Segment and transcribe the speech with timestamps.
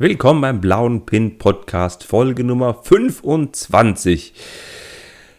[0.00, 4.32] Willkommen beim Blauen Pin Podcast, Folge Nummer 25.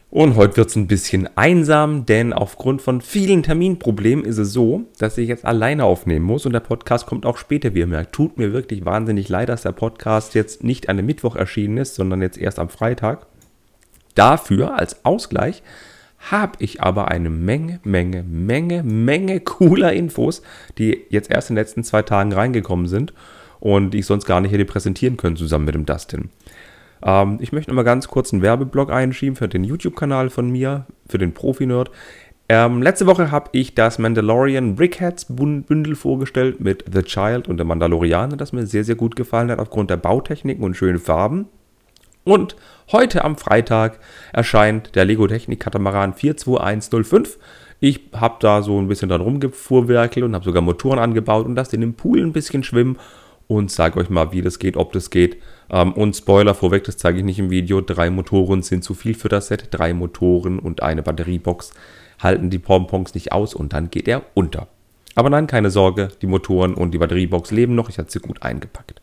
[0.10, 4.84] Und heute wird es ein bisschen einsam, denn aufgrund von vielen Terminproblemen ist es so,
[4.98, 8.14] dass ich jetzt alleine aufnehmen muss und der Podcast kommt auch später, wie ihr merkt.
[8.14, 11.96] Tut mir wirklich wahnsinnig leid, dass der Podcast jetzt nicht an dem Mittwoch erschienen ist,
[11.96, 13.28] sondern jetzt erst am Freitag.
[14.14, 15.64] Dafür als Ausgleich
[16.18, 20.41] habe ich aber eine Menge, Menge, Menge, Menge cooler Infos,
[20.78, 23.14] die jetzt erst in den letzten zwei Tagen reingekommen sind
[23.59, 26.29] und die ich sonst gar nicht hätte präsentieren können zusammen mit dem Dustin.
[27.04, 31.18] Ähm, ich möchte nochmal ganz kurz einen Werbeblock einschieben für den YouTube-Kanal von mir, für
[31.18, 31.91] den Profi-Nerd.
[32.52, 37.66] Ähm, letzte Woche habe ich das Mandalorian Brickheads Bündel vorgestellt mit The Child und der
[37.66, 41.47] Mandalorianer, das mir sehr, sehr gut gefallen hat aufgrund der Bautechniken und schönen Farben.
[42.23, 42.55] Und
[42.91, 43.99] heute am Freitag
[44.33, 47.38] erscheint der Lego Technik Katamaran 42105.
[47.80, 51.71] Ich habe da so ein bisschen dran rumgefuhrwerkelt und habe sogar Motoren angebaut und das
[51.71, 52.97] in dem Pool ein bisschen schwimmen
[53.50, 55.42] und sage euch mal, wie das geht, ob das geht.
[55.72, 57.81] Ähm, und Spoiler vorweg, das zeige ich nicht im Video.
[57.81, 59.69] Drei Motoren sind zu viel für das Set.
[59.72, 61.72] Drei Motoren und eine Batteriebox
[62.19, 64.67] halten die Pompons nicht aus und dann geht er unter.
[65.16, 67.89] Aber nein, keine Sorge, die Motoren und die Batteriebox leben noch.
[67.89, 69.02] Ich hatte sie gut eingepackt.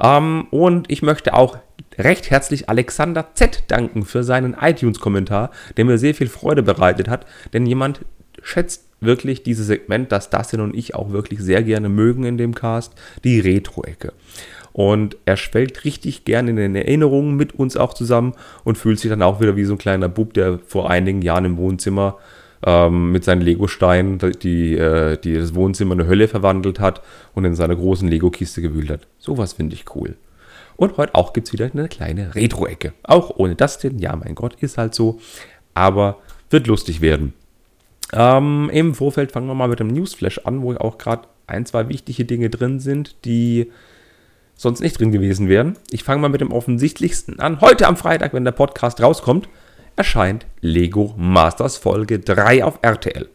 [0.00, 1.58] Ähm, und ich möchte auch
[1.98, 7.26] recht herzlich Alexander Z danken für seinen iTunes-Kommentar, der mir sehr viel Freude bereitet hat,
[7.52, 8.00] denn jemand
[8.46, 12.54] schätzt wirklich dieses Segment, das Dustin und ich auch wirklich sehr gerne mögen in dem
[12.54, 12.94] Cast,
[13.24, 14.12] die Retro-Ecke.
[14.72, 19.10] Und er schwelgt richtig gerne in den Erinnerungen mit uns auch zusammen und fühlt sich
[19.10, 22.18] dann auch wieder wie so ein kleiner Bub, der vor einigen Jahren im Wohnzimmer
[22.64, 27.02] ähm, mit seinen Lego-Steinen die, äh, die das Wohnzimmer in eine Hölle verwandelt hat
[27.34, 29.08] und in seiner großen Lego-Kiste gewühlt hat.
[29.18, 30.16] Sowas finde ich cool.
[30.76, 32.92] Und heute auch gibt es wieder eine kleine Retro-Ecke.
[33.02, 35.18] Auch ohne Dustin, ja mein Gott, ist halt so.
[35.74, 36.18] Aber
[36.50, 37.32] wird lustig werden.
[38.12, 41.88] Ähm, Im Vorfeld fangen wir mal mit dem Newsflash an, wo auch gerade ein, zwei
[41.88, 43.70] wichtige Dinge drin sind, die
[44.54, 45.76] sonst nicht drin gewesen wären.
[45.90, 47.60] Ich fange mal mit dem offensichtlichsten an.
[47.60, 49.48] Heute am Freitag, wenn der Podcast rauskommt,
[49.96, 53.28] erscheint Lego Masters Folge 3 auf RTL.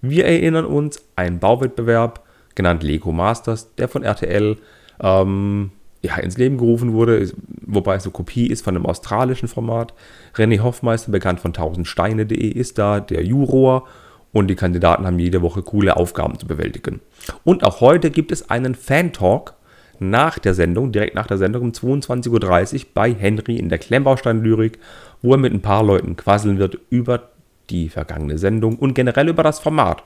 [0.00, 4.56] Wir erinnern uns, ein Bauwettbewerb, genannt Lego Masters, der von RTL
[5.02, 7.30] ähm, ja, ins Leben gerufen wurde,
[7.66, 9.92] wobei es eine Kopie ist von einem australischen Format.
[10.34, 13.86] René Hoffmeister, bekannt von 1000steine.de, ist da, der Juror
[14.32, 17.00] und die Kandidaten haben jede Woche coole Aufgaben zu bewältigen.
[17.44, 19.54] Und auch heute gibt es einen Fan-Talk
[19.98, 24.78] nach der Sendung, direkt nach der Sendung um 22.30 Uhr bei Henry in der Klemmbaustein-Lyrik,
[25.20, 27.30] wo er mit ein paar Leuten quasseln wird über
[27.68, 30.02] die vergangene Sendung und generell über das Format.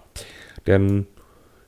[0.66, 1.06] Denn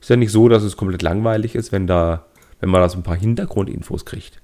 [0.00, 2.26] es ist ja nicht so, dass es komplett langweilig ist, wenn, da,
[2.60, 4.42] wenn man da so ein paar Hintergrundinfos kriegt.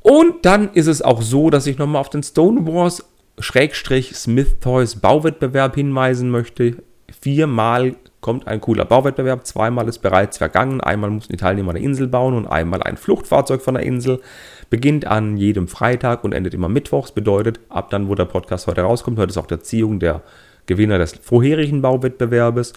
[0.00, 3.04] Und dann ist es auch so, dass ich nochmal auf den Stonewalls
[3.38, 6.82] Schrägstrich Smith Toys Bauwettbewerb hinweisen möchte.
[7.24, 10.82] Viermal kommt ein cooler Bauwettbewerb, zweimal ist bereits vergangen.
[10.82, 14.20] Einmal mussten die Teilnehmer eine Insel bauen und einmal ein Fluchtfahrzeug von der Insel.
[14.68, 17.12] Beginnt an jedem Freitag und endet immer mittwochs.
[17.12, 20.20] Bedeutet, ab dann, wo der Podcast heute rauskommt, heute ist auch der Ziehung der
[20.66, 22.74] Gewinner des vorherigen Bauwettbewerbes.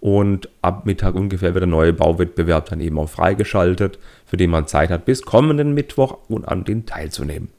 [0.00, 4.66] Und ab Mittag ungefähr wird der neue Bauwettbewerb dann eben auch freigeschaltet, für den man
[4.66, 7.50] Zeit hat, bis kommenden Mittwoch und an den teilzunehmen.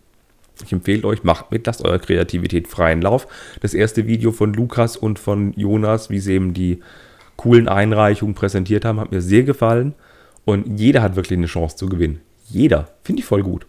[0.63, 3.27] Ich empfehle euch, macht mit, lasst eure Kreativität freien Lauf.
[3.61, 6.81] Das erste Video von Lukas und von Jonas, wie sie eben die
[7.35, 9.93] coolen Einreichungen präsentiert haben, hat mir sehr gefallen.
[10.45, 12.21] Und jeder hat wirklich eine Chance zu gewinnen.
[12.49, 12.89] Jeder.
[13.03, 13.65] Finde ich voll gut.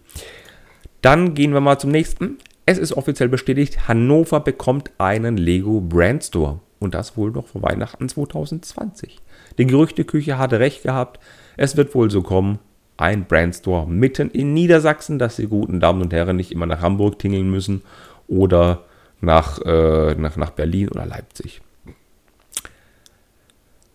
[1.01, 2.39] Dann gehen wir mal zum nächsten.
[2.65, 6.61] Es ist offiziell bestätigt, Hannover bekommt einen Lego Brand Store.
[6.79, 9.19] Und das wohl noch vor Weihnachten 2020.
[9.59, 11.21] Die Gerüchteküche hatte recht gehabt.
[11.57, 12.59] Es wird wohl so kommen
[12.97, 17.19] ein Brandstore mitten in Niedersachsen, dass die guten Damen und Herren nicht immer nach Hamburg
[17.19, 17.83] tingeln müssen
[18.29, 18.85] oder
[19.21, 21.63] nach, äh, nach, nach Berlin oder Leipzig.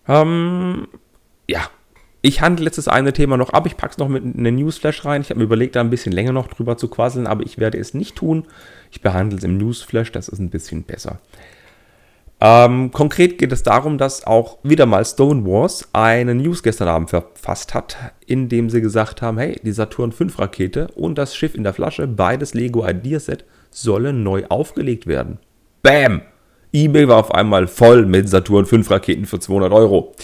[0.06, 0.88] Ähm,
[1.48, 1.68] ja,
[2.22, 3.66] ich handle jetzt das eine Thema noch ab.
[3.66, 5.20] Ich packe es noch mit in den Newsflash rein.
[5.20, 7.78] Ich habe mir überlegt, da ein bisschen länger noch drüber zu quasseln, aber ich werde
[7.78, 8.46] es nicht tun.
[8.90, 11.20] Ich behandle es im Newsflash, das ist ein bisschen besser.
[12.40, 17.74] Ähm, konkret geht es darum, dass auch wieder mal Stonewalls einen News gestern Abend verfasst
[17.74, 17.96] hat,
[18.26, 21.74] in dem sie gesagt haben, hey, die Saturn 5 Rakete und das Schiff in der
[21.74, 25.38] Flasche, beides Lego Ideaset, sollen neu aufgelegt werden.
[25.82, 26.22] Bam!
[26.72, 30.14] eBay war auf einmal voll mit Saturn 5 Raketen für 200 Euro.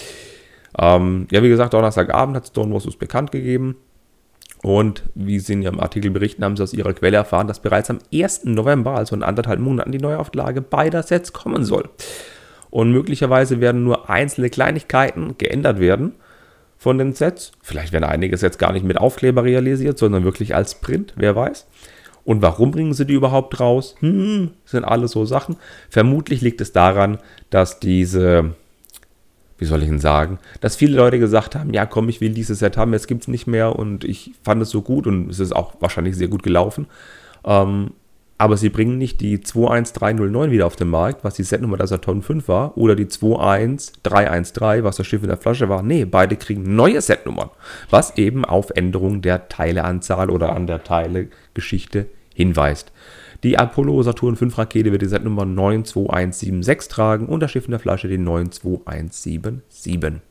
[0.78, 3.76] Ähm, ja, wie gesagt, Donnerstagabend hat Stonewalls es bekannt gegeben.
[4.64, 7.90] Und wie Sie in Ihrem Artikel berichten, haben Sie aus Ihrer Quelle erfahren, dass bereits
[7.90, 8.46] am 1.
[8.46, 11.90] November, also in anderthalb Monaten, die Neuauflage beider Sets kommen soll.
[12.70, 16.14] Und möglicherweise werden nur einzelne Kleinigkeiten geändert werden
[16.78, 17.52] von den Sets.
[17.61, 21.66] Vielleicht werden einige Sets gar nicht mit Aufkleber realisiert, sondern wirklich als Print, wer weiß.
[22.25, 23.96] Und warum bringen sie die überhaupt raus?
[24.00, 25.56] Hm, sind alles so Sachen.
[25.90, 27.19] Vermutlich liegt es daran,
[27.50, 28.55] dass diese,
[29.64, 32.58] wie soll ich denn sagen, dass viele Leute gesagt haben, ja komm, ich will dieses
[32.58, 35.40] Set haben, jetzt gibt es nicht mehr und ich fand es so gut und es
[35.40, 36.87] ist auch wahrscheinlich sehr gut gelaufen.
[37.46, 37.93] Ähm,
[38.37, 42.20] aber sie bringen nicht die 21309 wieder auf den Markt, was die Setnummer der Saturn
[42.20, 45.82] 5 war, oder die 21313, was das Schiff in der Flasche war.
[45.82, 47.49] Nee, beide kriegen neue Setnummern,
[47.88, 52.93] was eben auf Änderung der Teileanzahl oder an der Teilegeschichte hinweist.
[53.44, 57.81] Die Apollo Saturn 5 Rakete wird die Setnummer 92176 tragen und das Schiff in der
[57.81, 60.23] Flasche die 92177.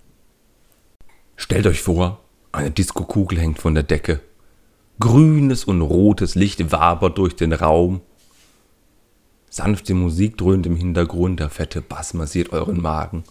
[1.36, 2.22] Stellt euch vor,
[2.52, 4.20] eine Diskokugel hängt von der Decke.
[5.00, 8.02] Grünes und rotes Licht wabert durch den Raum.
[9.48, 13.26] Sanfte Musik dröhnt im Hintergrund, der fette Bass massiert euren Magen.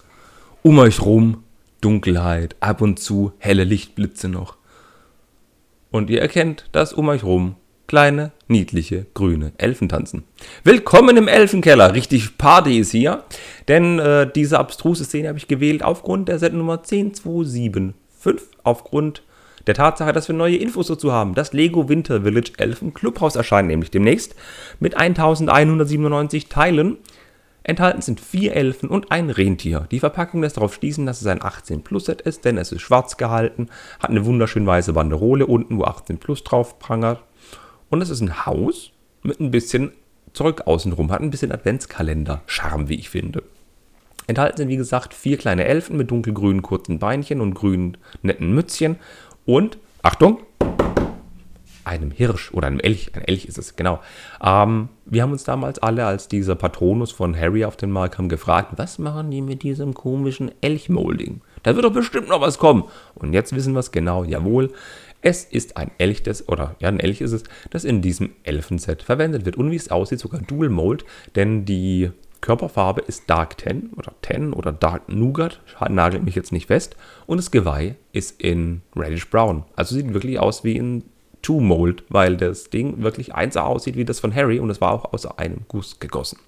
[0.62, 1.42] Um euch rum
[1.80, 4.56] Dunkelheit, ab und zu helle Lichtblitze noch.
[5.90, 7.56] Und ihr erkennt, dass um euch rum
[7.92, 10.24] kleine, niedliche, grüne Elfen tanzen.
[10.62, 11.94] Willkommen im Elfenkeller.
[11.94, 13.24] Richtig Party ist hier.
[13.66, 17.94] Denn äh, diese abstruse Szene habe ich gewählt aufgrund der Sendnummer 10275.
[18.62, 19.22] Aufgrund
[19.66, 21.34] der Tatsache, dass wir neue Infos dazu haben.
[21.34, 24.36] Das Lego Winter Village Elfen Clubhaus erscheint nämlich demnächst
[24.78, 26.98] mit 1197 Teilen.
[27.64, 29.86] Enthalten sind vier Elfen und ein Rentier.
[29.90, 33.68] Die Verpackung lässt darauf schließen, dass es ein 18-Plus-Set ist, denn es ist schwarz gehalten,
[34.00, 37.22] hat eine wunderschön weiße Banderole unten, wo 18 Plus drauf prangert
[37.92, 38.90] und es ist ein Haus
[39.22, 39.92] mit ein bisschen
[40.32, 43.42] Zeug außenrum, hat ein bisschen Adventskalender-Charme, wie ich finde.
[44.26, 48.96] Enthalten sind, wie gesagt, vier kleine Elfen mit dunkelgrünen kurzen Beinchen und grünen netten Mützchen
[49.44, 50.38] und, Achtung,
[51.84, 54.00] einem Hirsch oder einem Elch, ein Elch ist es, genau.
[54.42, 58.30] Ähm, wir haben uns damals alle, als dieser Patronus von Harry auf den Markt kam,
[58.30, 61.42] gefragt, was machen die mit diesem komischen Elchmolding?
[61.62, 62.84] Da wird doch bestimmt noch was kommen.
[63.14, 64.72] Und jetzt wissen wir es genau, jawohl.
[65.22, 69.02] Es ist ein Elch, das, oder ja, ein Elch ist es, das in diesem Elfenset
[69.02, 69.56] verwendet wird.
[69.56, 71.04] Und wie es aussieht, sogar Dual Mold,
[71.36, 72.10] denn die
[72.40, 76.96] Körperfarbe ist Dark Ten oder Ten oder Dark Nougat, nagelt mich jetzt nicht fest.
[77.26, 79.64] Und das Geweih ist in Reddish Brown.
[79.76, 81.04] Also sieht wirklich aus wie in
[81.40, 84.92] Two Mold, weil das Ding wirklich eins aussieht wie das von Harry und es war
[84.92, 86.38] auch aus einem Guss gegossen.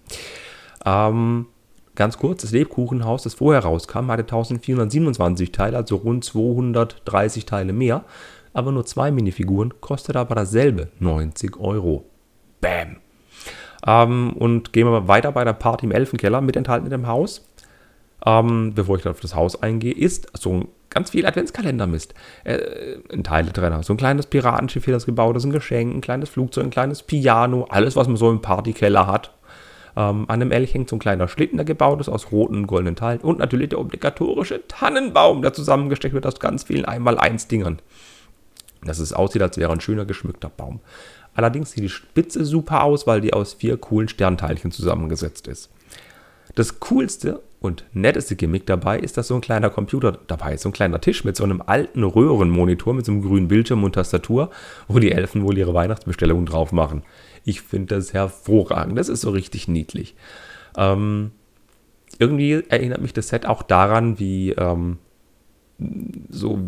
[0.84, 1.46] Ähm,
[1.94, 8.04] ganz kurz, das Lebkuchenhaus, das vorher rauskam, hatte 1427 Teile, also rund 230 Teile mehr
[8.54, 12.06] aber nur zwei Minifiguren, kostet aber dasselbe, 90 Euro.
[12.60, 12.96] Bam!
[13.86, 17.46] Ähm, und gehen wir weiter bei der Party im Elfenkeller mit enthalten in dem Haus.
[18.24, 22.14] Ähm, bevor ich dann auf das Haus eingehe, ist so ganz viel Adventskalender-Mist.
[22.44, 23.82] Äh, ein drin.
[23.82, 27.02] So ein kleines Piratenschiff hier, das gebaut ist, ein Geschenk, ein kleines Flugzeug, ein kleines
[27.02, 29.32] Piano, alles, was man so im Partykeller hat.
[29.96, 32.66] Ähm, an dem Elch hängt so ein kleiner Schlitten, der gebaut ist aus roten und
[32.66, 33.20] goldenen Teilen.
[33.20, 37.80] Und natürlich der obligatorische Tannenbaum, der zusammengesteckt wird aus ganz vielen Einmal-Eins-Dingern
[38.86, 40.80] dass es aussieht, als wäre ein schöner geschmückter Baum.
[41.34, 45.70] Allerdings sieht die Spitze super aus, weil die aus vier coolen Sternteilchen zusammengesetzt ist.
[46.54, 50.68] Das coolste und netteste Gimmick dabei ist, dass so ein kleiner Computer dabei ist, so
[50.68, 54.50] ein kleiner Tisch mit so einem alten Röhrenmonitor mit so einem grünen Bildschirm und Tastatur,
[54.86, 57.02] wo die Elfen wohl ihre Weihnachtsbestellungen drauf machen.
[57.44, 60.14] Ich finde das hervorragend, das ist so richtig niedlich.
[60.76, 61.32] Ähm,
[62.18, 64.98] irgendwie erinnert mich das Set auch daran, wie ähm,
[66.28, 66.58] so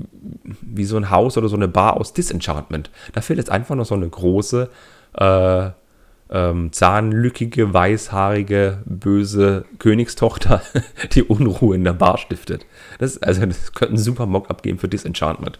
[0.62, 2.90] wie so ein Haus oder so eine Bar aus Disenchantment.
[3.12, 4.68] Da fehlt jetzt einfach noch so eine große,
[5.18, 5.70] äh,
[6.28, 10.60] ähm, zahnlückige, weißhaarige, böse Königstochter,
[11.12, 12.66] die Unruhe in der Bar stiftet.
[12.98, 15.58] Das, also, das könnte ein super Mock abgeben für Disenchantment.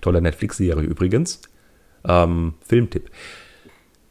[0.00, 1.40] Tolle Netflix-Serie übrigens.
[2.04, 3.10] Ähm, Filmtipp.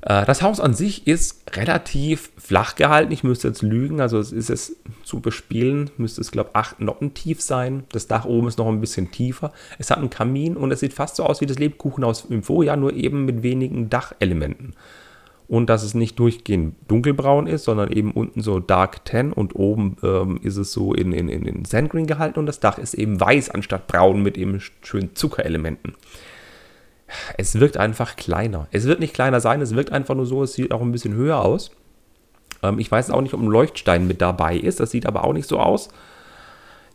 [0.01, 3.12] Äh, das Haus an sich ist relativ flach gehalten.
[3.12, 4.01] Ich müsste jetzt lügen.
[4.01, 7.84] Also es ist es zu bespielen, müsste es, glaube ich, 8 Noppen tief sein.
[7.91, 9.51] Das Dach oben ist noch ein bisschen tiefer.
[9.77, 12.77] Es hat einen Kamin und es sieht fast so aus wie das Lebkuchenhaus im Vorjahr,
[12.77, 14.74] nur eben mit wenigen Dachelementen.
[15.48, 19.98] Und dass es nicht durchgehend dunkelbraun ist, sondern eben unten so Dark Tan und oben
[20.01, 23.50] ähm, ist es so in, in, in Sandgreen gehalten und das Dach ist eben weiß
[23.50, 25.96] anstatt braun mit eben schönen Zuckerelementen
[27.38, 28.68] es wirkt einfach kleiner.
[28.72, 31.13] Es wird nicht kleiner sein, es wirkt einfach nur so, es sieht auch ein bisschen
[31.13, 31.72] höher aus.
[32.63, 35.34] Ähm, ich weiß auch nicht, ob ein Leuchtstein mit dabei ist, das sieht aber auch
[35.34, 35.89] nicht so aus.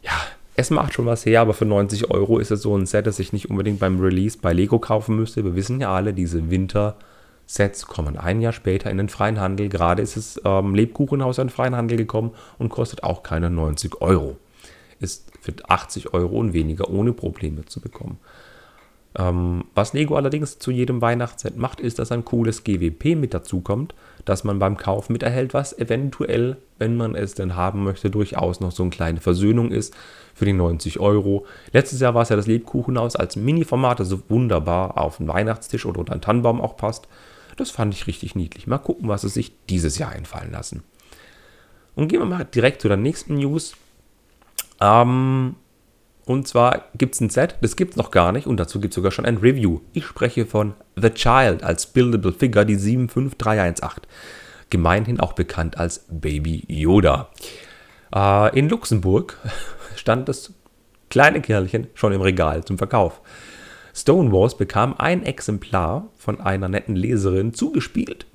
[0.03, 0.13] Ja,
[0.55, 3.19] es macht schon was her, aber für 90 Euro ist es so ein Set, das
[3.19, 5.45] ich nicht unbedingt beim Release bei Lego kaufen müsste.
[5.45, 9.69] Wir wissen ja alle, diese Winter-Sets kommen ein Jahr später in den freien Handel.
[9.69, 14.01] Gerade ist es ähm, Lebkuchenhaus in den freien Handel gekommen und kostet auch keine 90
[14.01, 14.37] Euro.
[14.99, 18.19] Ist für 80 Euro und weniger ohne Probleme zu bekommen.
[19.19, 23.95] Ähm, was Lego allerdings zu jedem Weihnachtsset macht, ist, dass ein cooles GWP mit dazukommt,
[24.27, 28.61] das man beim Kauf mit erhält, was eventuell, wenn man es denn haben möchte, durchaus
[28.61, 29.95] noch so eine kleine Versöhnung ist
[30.35, 31.47] für die 90 Euro.
[31.73, 35.87] Letztes Jahr war es ja das Lebkuchenhaus als Mini-Format, das so wunderbar auf einen Weihnachtstisch
[35.87, 37.09] oder unter einen Tannenbaum auch passt.
[37.57, 38.67] Das fand ich richtig niedlich.
[38.67, 40.83] Mal gucken, was es sich dieses Jahr einfallen lassen.
[41.95, 43.75] Und gehen wir mal direkt zu der nächsten News.
[44.79, 45.57] Ähm,
[46.27, 48.93] und zwar gibt es ein Set, das gibt es noch gar nicht und dazu gibt
[48.93, 49.81] es sogar schon ein Review.
[49.93, 54.03] Ich spreche von The Child als Buildable Figure, die 75318.
[54.69, 57.29] Gemeinhin auch bekannt als Baby Yoda.
[58.13, 59.39] Äh, in Luxemburg
[59.95, 60.53] stand das
[61.11, 63.21] kleine Kerlchen schon im Regal zum Verkauf.
[63.95, 68.27] Stonewalls bekam ein Exemplar von einer netten Leserin zugespielt.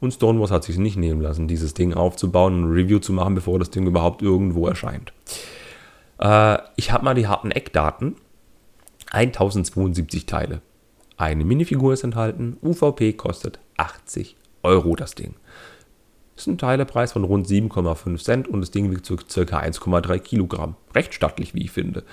[0.00, 3.34] Und Stonewalls hat sich nicht nehmen lassen, dieses Ding aufzubauen und ein Review zu machen,
[3.34, 5.12] bevor das Ding überhaupt irgendwo erscheint.
[6.18, 8.16] Äh, ich habe mal die harten Eckdaten.
[9.10, 10.60] 1072 Teile.
[11.16, 12.58] Eine Minifigur ist enthalten.
[12.62, 15.34] UVP kostet 80 Euro das Ding.
[16.36, 19.14] Ist ein Teilepreis von rund 7,5 Cent und das Ding wiegt ca.
[19.14, 20.76] 1,3 Kilogramm.
[20.94, 22.04] Recht stattlich, wie ich finde.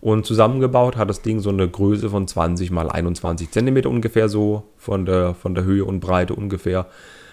[0.00, 4.64] Und zusammengebaut hat das Ding so eine Größe von 20 mal 21 Zentimeter ungefähr so
[4.76, 6.86] von der, von der Höhe und Breite ungefähr.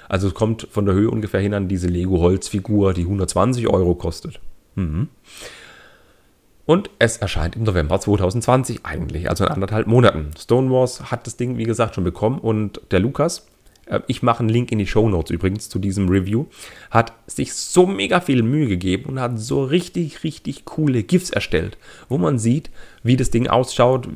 [0.09, 4.41] Also es kommt von der Höhe ungefähr hin an diese Lego-Holzfigur, die 120 Euro kostet.
[4.75, 5.09] Mhm.
[6.71, 10.31] Und es erscheint im November 2020 eigentlich, also in anderthalb Monaten.
[10.39, 13.45] Stonewalls hat das Ding, wie gesagt, schon bekommen und der Lukas,
[13.87, 16.45] äh, ich mache einen Link in die Show Notes übrigens zu diesem Review,
[16.89, 21.77] hat sich so mega viel Mühe gegeben und hat so richtig, richtig coole GIFs erstellt,
[22.07, 22.69] wo man sieht,
[23.03, 24.07] wie das Ding ausschaut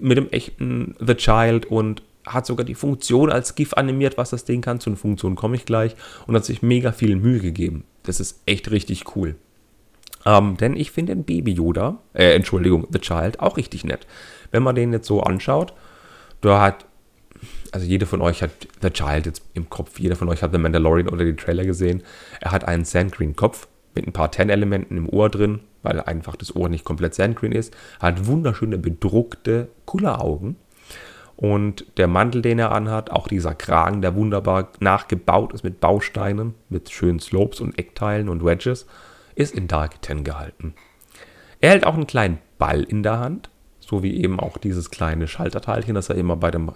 [0.00, 4.44] mit dem echten The Child und hat sogar die Funktion als GIF animiert, was das
[4.44, 4.80] Ding kann.
[4.80, 5.94] Zu einer Funktion komme ich gleich
[6.26, 7.84] und hat sich mega viel Mühe gegeben.
[8.02, 9.36] Das ist echt richtig cool.
[10.26, 14.06] Ähm, denn ich finde den Baby Yoda, äh, Entschuldigung, The Child, auch richtig nett.
[14.50, 15.74] Wenn man den jetzt so anschaut,
[16.40, 16.86] da hat,
[17.72, 18.50] also jeder von euch hat
[18.80, 22.02] The Child jetzt im Kopf, jeder von euch hat The Mandalorian oder die Trailer gesehen.
[22.40, 26.68] Er hat einen Sandgreen-Kopf mit ein paar Ten-Elementen im Ohr drin, weil einfach das Ohr
[26.68, 27.74] nicht komplett Sandgreen ist.
[28.00, 30.56] Hat wunderschöne bedruckte Kulleraugen.
[31.36, 36.54] Und der Mantel, den er anhat, auch dieser Kragen, der wunderbar nachgebaut ist mit Bausteinen,
[36.68, 38.86] mit schönen Slopes und Eckteilen und Wedges
[39.34, 40.74] ist in Dark 10 gehalten.
[41.60, 43.50] Er hält auch einen kleinen Ball in der Hand,
[43.80, 46.72] so wie eben auch dieses kleine Schalterteilchen, das er immer bei dem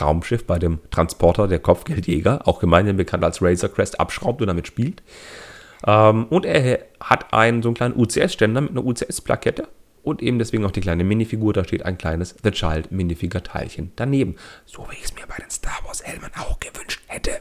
[0.00, 4.66] Raumschiff, bei dem Transporter der Kopfgeldjäger, auch gemeinhin bekannt als Razor Crest, abschraubt und damit
[4.66, 5.02] spielt.
[5.86, 9.68] Ähm, und er hat einen so einen kleinen UCS-Ständer mit einer UCS-Plakette
[10.02, 11.52] und eben deswegen auch die kleine Minifigur.
[11.52, 14.36] Da steht ein kleines The Child Minifigure-Teilchen daneben.
[14.64, 17.40] So wie ich es mir bei den Star Wars-Helmen auch gewünscht hätte.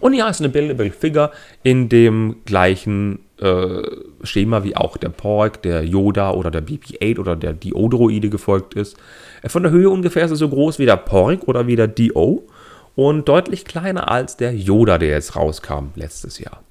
[0.00, 1.32] Und ja, ist eine Buildable Figure
[1.62, 3.82] in dem gleichen äh,
[4.22, 8.96] Schema wie auch der Pork, der Yoda oder der BB-8 oder der Dio-Droide gefolgt ist.
[9.42, 11.88] Äh, von der Höhe ungefähr ist er so groß wie der Pork oder wie der
[11.88, 12.46] Dio
[12.94, 16.62] und deutlich kleiner als der Yoda, der jetzt rauskam letztes Jahr.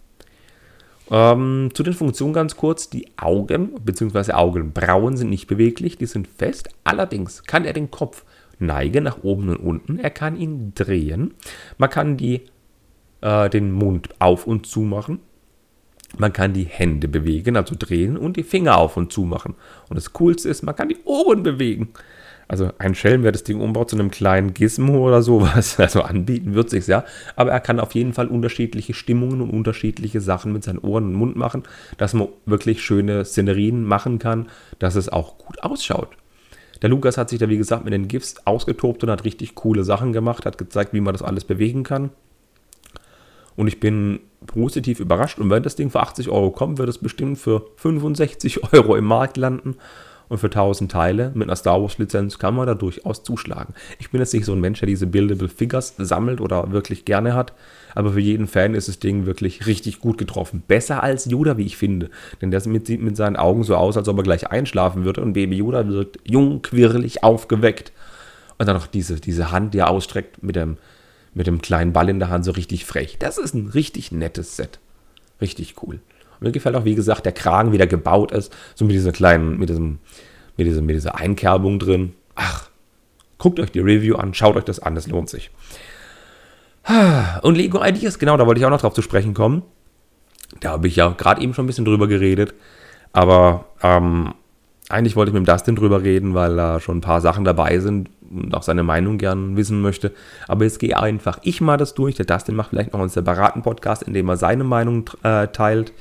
[1.11, 2.89] Ähm, zu den Funktionen ganz kurz.
[2.89, 4.33] Die Augen bzw.
[4.33, 6.69] Augenbrauen sind nicht beweglich, die sind fest.
[6.83, 8.25] Allerdings kann er den Kopf
[8.57, 9.99] neigen nach oben und unten.
[9.99, 11.35] Er kann ihn drehen.
[11.77, 12.41] Man kann die
[13.21, 15.19] äh, den Mund auf und zu machen.
[16.17, 19.55] Man kann die Hände bewegen, also drehen und die Finger auf und zu machen.
[19.89, 21.89] Und das Coolste ist, man kann die Ohren bewegen.
[22.47, 26.53] Also ein Schelm, wer das Ding umbaut zu einem kleinen Gizmo oder sowas, also anbieten
[26.53, 27.03] wird sich ja.
[27.35, 31.13] Aber er kann auf jeden Fall unterschiedliche Stimmungen und unterschiedliche Sachen mit seinen Ohren und
[31.13, 31.63] Mund machen,
[31.97, 34.47] dass man wirklich schöne Szenerien machen kann,
[34.79, 36.09] dass es auch gut ausschaut.
[36.81, 39.83] Der Lukas hat sich da, wie gesagt, mit den GIFs ausgetobt und hat richtig coole
[39.83, 42.11] Sachen gemacht, hat gezeigt, wie man das alles bewegen kann.
[43.55, 45.39] Und ich bin positiv überrascht.
[45.39, 49.05] Und wenn das Ding für 80 Euro kommt, wird es bestimmt für 65 Euro im
[49.05, 49.75] Markt landen.
[50.27, 53.75] Und für 1000 Teile mit einer Star Wars Lizenz kann man da durchaus zuschlagen.
[53.99, 57.35] Ich bin jetzt nicht so ein Mensch, der diese Buildable Figures sammelt oder wirklich gerne
[57.35, 57.53] hat.
[57.93, 60.63] Aber für jeden Fan ist das Ding wirklich richtig gut getroffen.
[60.67, 62.09] Besser als Yoda, wie ich finde.
[62.41, 65.21] Denn der sieht mit seinen Augen so aus, als ob er gleich einschlafen würde.
[65.21, 67.91] Und Baby Yoda wirkt jung, quirlig, aufgeweckt.
[68.57, 70.77] Und dann noch diese, diese Hand, die er ausstreckt mit dem,
[71.35, 73.17] mit dem kleinen Ball in der Hand so richtig frech.
[73.19, 74.79] Das ist ein richtig nettes Set.
[75.41, 75.99] Richtig cool.
[76.39, 78.51] Und mir gefällt auch, wie gesagt, der Kragen, wie der gebaut ist.
[78.73, 79.99] So mit dieser kleinen, mit diesem,
[80.57, 82.13] mit dieser, mit dieser Einkerbung drin.
[82.35, 82.69] Ach,
[83.37, 85.51] guckt euch die Review an, schaut euch das an, das lohnt sich.
[87.41, 89.63] Und Lego Ideas, genau, da wollte ich auch noch drauf zu sprechen kommen.
[90.61, 92.53] Da habe ich ja gerade eben schon ein bisschen drüber geredet.
[93.11, 94.33] Aber ähm,
[94.89, 97.79] eigentlich wollte ich mit dem Dustin drüber reden, weil da schon ein paar Sachen dabei
[97.79, 100.11] sind, und auch seine Meinung gern wissen möchte.
[100.47, 102.15] Aber jetzt gehe einfach ich mal das durch.
[102.15, 105.93] Der Dustin macht vielleicht noch einen separaten Podcast, in dem er seine Meinung äh, teilt.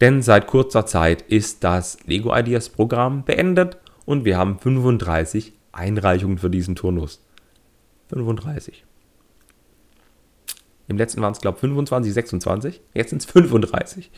[0.00, 3.76] Denn seit kurzer Zeit ist das Lego Ideas Programm beendet
[4.06, 7.20] und wir haben 35 Einreichungen für diesen Turnus.
[8.08, 8.84] 35.
[10.88, 12.80] Im letzten waren es, glaube ich, 25, 26.
[12.94, 14.10] Jetzt sind es 35.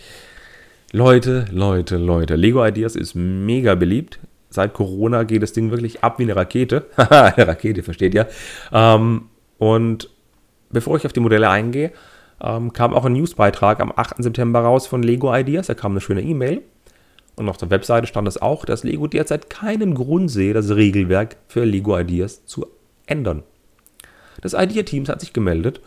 [0.92, 2.36] Leute, Leute, Leute.
[2.36, 4.18] Lego Ideas ist mega beliebt
[4.52, 6.86] seit Corona geht das Ding wirklich ab wie eine Rakete.
[6.96, 8.28] eine Rakete, versteht ihr?
[8.72, 9.28] Ähm,
[9.58, 10.10] und
[10.70, 11.92] bevor ich auf die Modelle eingehe,
[12.42, 14.22] ähm, kam auch ein Newsbeitrag am 8.
[14.22, 15.68] September raus von Lego Ideas.
[15.68, 16.62] Da kam eine schöne E-Mail.
[17.36, 21.36] und auf der Webseite stand es auch, dass Lego derzeit keinen Grund sehe, das Regelwerk
[21.48, 22.66] für Lego Ideas zu
[23.06, 23.42] ändern.
[24.42, 25.80] Das Idea-Team hat sich gemeldet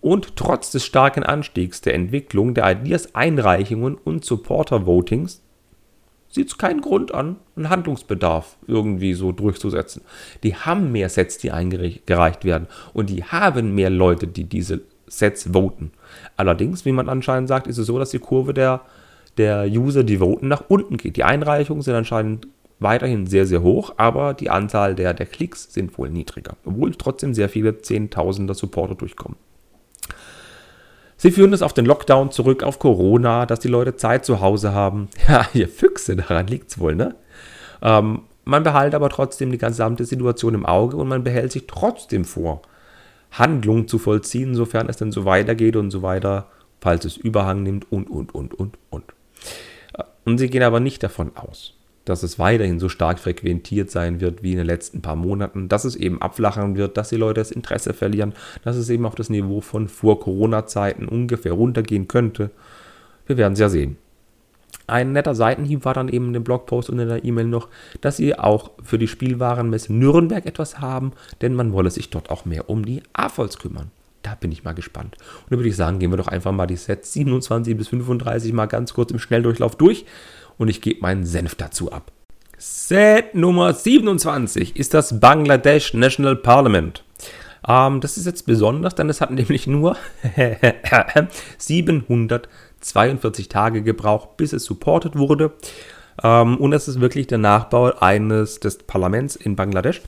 [0.00, 5.42] und trotz des starken Anstiegs der Entwicklung der Ideas-Einreichungen und Supporter-Votings
[6.32, 10.02] sieht es keinen Grund an, einen Handlungsbedarf irgendwie so durchzusetzen.
[10.42, 15.52] Die haben mehr Sets, die eingereicht werden und die haben mehr Leute, die diese Sets
[15.52, 15.92] voten.
[16.36, 18.80] Allerdings, wie man anscheinend sagt, ist es so, dass die Kurve der,
[19.36, 21.16] der User, die voten, nach unten geht.
[21.16, 22.48] Die Einreichungen sind anscheinend
[22.80, 27.34] weiterhin sehr, sehr hoch, aber die Anzahl der, der Klicks sind wohl niedriger, obwohl trotzdem
[27.34, 29.36] sehr viele Zehntausender Supporter durchkommen.
[31.22, 34.72] Sie führen es auf den Lockdown zurück, auf Corona, dass die Leute Zeit zu Hause
[34.74, 35.08] haben.
[35.28, 37.14] Ja, ihr Füchse, daran liegt es wohl, ne?
[37.80, 42.24] Ähm, man behält aber trotzdem die gesamte Situation im Auge und man behält sich trotzdem
[42.24, 42.62] vor,
[43.30, 46.48] Handlungen zu vollziehen, sofern es denn so weitergeht und so weiter,
[46.80, 49.04] falls es Überhang nimmt und, und, und, und, und.
[50.24, 54.42] Und sie gehen aber nicht davon aus, dass es weiterhin so stark frequentiert sein wird
[54.42, 57.50] wie in den letzten paar Monaten, dass es eben abflachen wird, dass die Leute das
[57.50, 62.50] Interesse verlieren, dass es eben auf das Niveau von vor Corona-Zeiten ungefähr runtergehen könnte.
[63.26, 63.96] Wir werden es ja sehen.
[64.88, 67.68] Ein netter Seitenhieb war dann eben in dem Blogpost und in der E-Mail noch,
[68.00, 72.44] dass sie auch für die Spielwarenmesse Nürnberg etwas haben, denn man wolle sich dort auch
[72.44, 73.90] mehr um die AFOLs kümmern.
[74.22, 75.16] Da bin ich mal gespannt.
[75.42, 78.52] Und dann würde ich sagen, gehen wir doch einfach mal die Sets 27 bis 35
[78.52, 80.04] mal ganz kurz im Schnelldurchlauf durch
[80.58, 82.12] und ich gebe meinen Senf dazu ab.
[82.58, 87.02] Set Nummer 27 ist das Bangladesch National Parliament.
[87.66, 89.96] Ähm, das ist jetzt besonders, denn es hat nämlich nur
[91.58, 95.52] 742 Tage gebraucht, bis es supported wurde.
[96.22, 100.02] Ähm, und es ist wirklich der Nachbau eines des Parlaments in Bangladesch.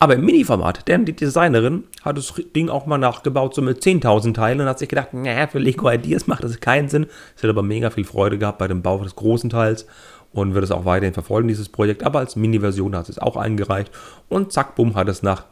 [0.00, 4.34] Aber im Mini-Format, denn die Designerin hat das Ding auch mal nachgebaut, so mit 10.000
[4.34, 7.06] Teilen und hat sich gedacht, naja, für Lego Ideas macht das keinen Sinn.
[7.34, 9.86] Sie hat aber mega viel Freude gehabt bei dem Bau des großen Teils
[10.32, 12.04] und wird es auch weiterhin verfolgen, dieses Projekt.
[12.04, 13.90] Aber als Mini-Version hat sie es auch eingereicht
[14.28, 15.46] und zack, bumm, hat es nach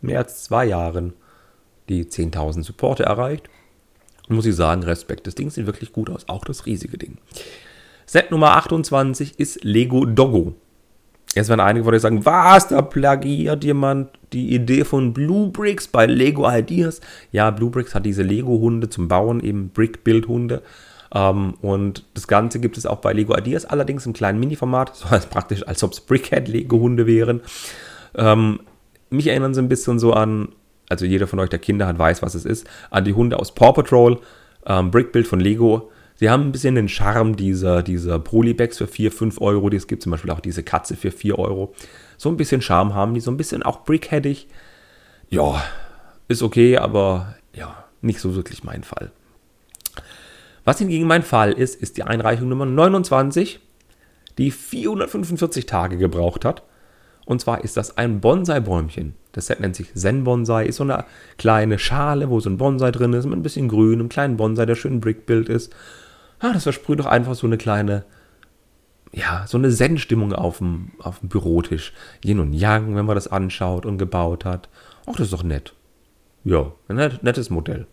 [0.00, 1.12] mehr als zwei Jahren
[1.88, 3.48] die 10.000 Supporte erreicht.
[4.28, 7.18] Und muss ich sagen, Respekt, das Ding sieht wirklich gut aus, auch das riesige Ding.
[8.06, 10.54] Set Nummer 28 ist Lego Doggo.
[11.38, 15.86] Jetzt werden einige von euch sagen, was, da plagiert jemand die Idee von Blue Bricks
[15.86, 17.00] bei Lego Ideas.
[17.30, 20.62] Ja, Blue Bricks hat diese Lego-Hunde zum Bauen, eben Brick-Build-Hunde.
[21.14, 25.06] Ähm, und das Ganze gibt es auch bei Lego Ideas, allerdings im kleinen Mini-Format, so
[25.06, 27.40] als praktisch, als ob es Brickhead-Lego-Hunde wären.
[28.16, 28.58] Ähm,
[29.08, 30.48] mich erinnern sie ein bisschen so an,
[30.88, 33.54] also jeder von euch, der Kinder hat, weiß, was es ist, an die Hunde aus
[33.54, 34.18] Paw Patrol,
[34.66, 39.12] ähm, Brick-Build von Lego Sie haben ein bisschen den Charme dieser, dieser Polybags für 4,
[39.12, 39.68] 5 Euro.
[39.68, 41.74] Es gibt zum Beispiel auch diese Katze für 4 Euro.
[42.16, 44.48] So ein bisschen Charme haben die, so ein bisschen auch brickheadig.
[45.30, 45.62] Ja,
[46.26, 49.12] ist okay, aber ja, nicht so wirklich mein Fall.
[50.64, 53.60] Was hingegen mein Fall ist, ist die Einreichung Nummer 29,
[54.38, 56.64] die 445 Tage gebraucht hat.
[57.26, 59.14] Und zwar ist das ein Bonsai-Bäumchen.
[59.30, 60.66] Das Set nennt sich Zen-Bonsai.
[60.66, 61.04] Ist so eine
[61.36, 64.66] kleine Schale, wo so ein Bonsai drin ist, mit ein bisschen Grün, einem kleinen Bonsai,
[64.66, 65.72] der schön Brickbild ist
[66.40, 68.04] ah, das versprüht doch einfach so eine kleine,
[69.12, 71.92] ja, so eine Zen-Stimmung auf dem, auf dem Bürotisch.
[72.24, 74.68] Yin und Yang, wenn man das anschaut und gebaut hat.
[75.06, 75.74] Ach, das ist doch nett.
[76.44, 77.86] Ja, ein net, nettes Modell.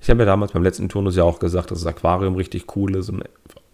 [0.00, 2.96] Ich habe ja damals beim letzten Turnus ja auch gesagt, dass das Aquarium richtig cool
[2.96, 3.24] ist und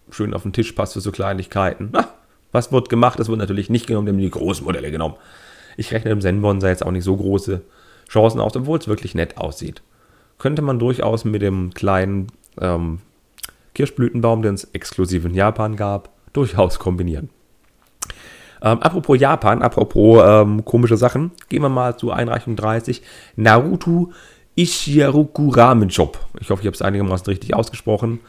[0.09, 1.89] schön auf den Tisch passt für so Kleinigkeiten.
[1.91, 2.07] Na,
[2.51, 3.19] was wird gemacht?
[3.19, 5.15] Das wird natürlich nicht genommen, die großen Modelle genommen.
[5.75, 7.61] Ich rechne im Zen-Bonsai jetzt auch nicht so große
[8.07, 9.81] Chancen aus, obwohl es wirklich nett aussieht.
[10.37, 12.27] Könnte man durchaus mit dem kleinen
[12.59, 12.99] ähm,
[13.73, 17.29] Kirschblütenbaum, den es exklusiv in Japan gab, durchaus kombinieren.
[18.61, 23.01] Ähm, apropos Japan, apropos ähm, komische Sachen, gehen wir mal zu Einreichung 30.
[23.35, 24.11] Naruto
[24.55, 26.17] Ishiaruku Ramen Shop.
[26.39, 28.21] Ich hoffe, ich habe es einigermaßen richtig ausgesprochen.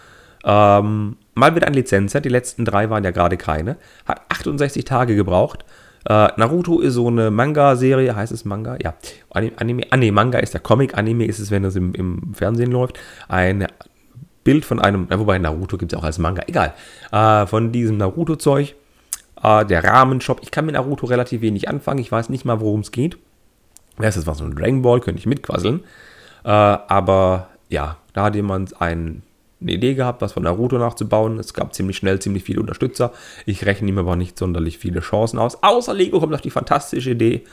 [0.44, 2.24] Ähm, mal wieder ein Lizenzset.
[2.24, 3.76] Die letzten drei waren ja gerade keine.
[4.06, 5.64] Hat 68 Tage gebraucht.
[6.06, 8.76] Äh, Naruto ist so eine Manga-Serie, heißt es Manga?
[8.82, 8.94] Ja.
[9.30, 12.72] Anime, ah, nee, Manga ist der Comic, Anime ist es, wenn es im, im Fernsehen
[12.72, 12.98] läuft.
[13.28, 13.68] Eine
[14.44, 16.74] Bild von einem, wobei Naruto gibt es auch als Manga, egal,
[17.10, 18.74] äh, von diesem Naruto-Zeug.
[19.42, 20.40] Äh, der Rahmenshop.
[20.42, 22.00] Ich kann mit Naruto relativ wenig anfangen.
[22.00, 23.18] Ich weiß nicht mal, worum es geht.
[24.00, 25.80] Erstes war so ein Dragon Ball, könnte ich mitquasseln.
[26.44, 29.22] Äh, aber ja, da hat jemand ein,
[29.60, 31.38] eine Idee gehabt, was von Naruto nachzubauen.
[31.38, 33.12] Es gab ziemlich schnell ziemlich viele Unterstützer.
[33.46, 35.62] Ich rechne ihm aber nicht sonderlich viele Chancen aus.
[35.62, 37.44] Außer Lego kommt auf die fantastische Idee,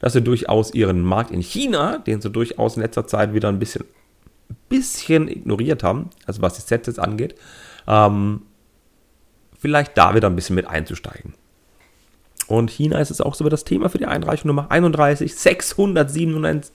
[0.00, 3.58] dass sie durchaus ihren Markt in China, den sie durchaus in letzter Zeit wieder ein
[3.58, 3.84] bisschen
[4.68, 7.34] bisschen ignoriert haben, also was die Sets jetzt angeht,
[7.86, 8.42] ähm,
[9.58, 11.34] vielleicht da wieder ein bisschen mit einzusteigen.
[12.48, 16.74] Und China ist es auch so das Thema für die Einreichung Nummer 31, 697,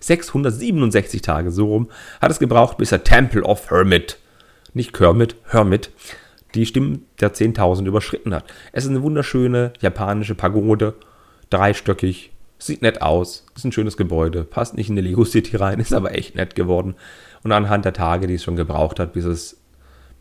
[0.00, 4.18] 667 Tage, so rum, hat es gebraucht, bis der Temple of Hermit,
[4.74, 5.90] nicht Kermit, Hermit,
[6.54, 8.44] die Stimmen der 10.000 überschritten hat.
[8.72, 10.94] Es ist eine wunderschöne japanische Pagode,
[11.50, 15.80] dreistöckig, sieht nett aus, ist ein schönes Gebäude, passt nicht in die Lego City rein,
[15.80, 16.94] ist aber echt nett geworden.
[17.42, 19.60] Und anhand der Tage, die es schon gebraucht hat, bis es,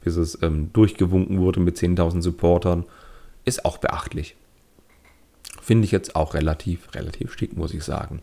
[0.02, 2.86] bis es ähm, durchgewunken wurde mit 10.000 Supportern,
[3.44, 4.36] ist auch beachtlich.
[5.62, 8.22] Finde ich jetzt auch relativ, relativ schick, muss ich sagen.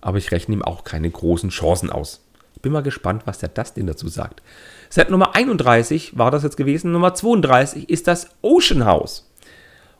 [0.00, 2.24] Aber ich rechne ihm auch keine großen Chancen aus.
[2.62, 4.40] Bin mal gespannt, was der Dustin dazu sagt.
[4.88, 6.92] Set Nummer 31 war das jetzt gewesen.
[6.92, 9.28] Nummer 32 ist das Ocean House.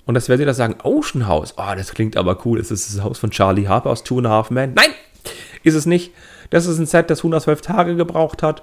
[0.05, 1.55] Und das werdet ihr da sagen, Ocean House.
[1.57, 2.59] Oh, das klingt aber cool.
[2.59, 4.75] Ist das das Haus von Charlie Harper aus Two and a Half Men?
[4.75, 4.91] Nein,
[5.63, 6.13] ist es nicht.
[6.51, 8.63] Das ist ein Set, das 112 Tage gebraucht hat.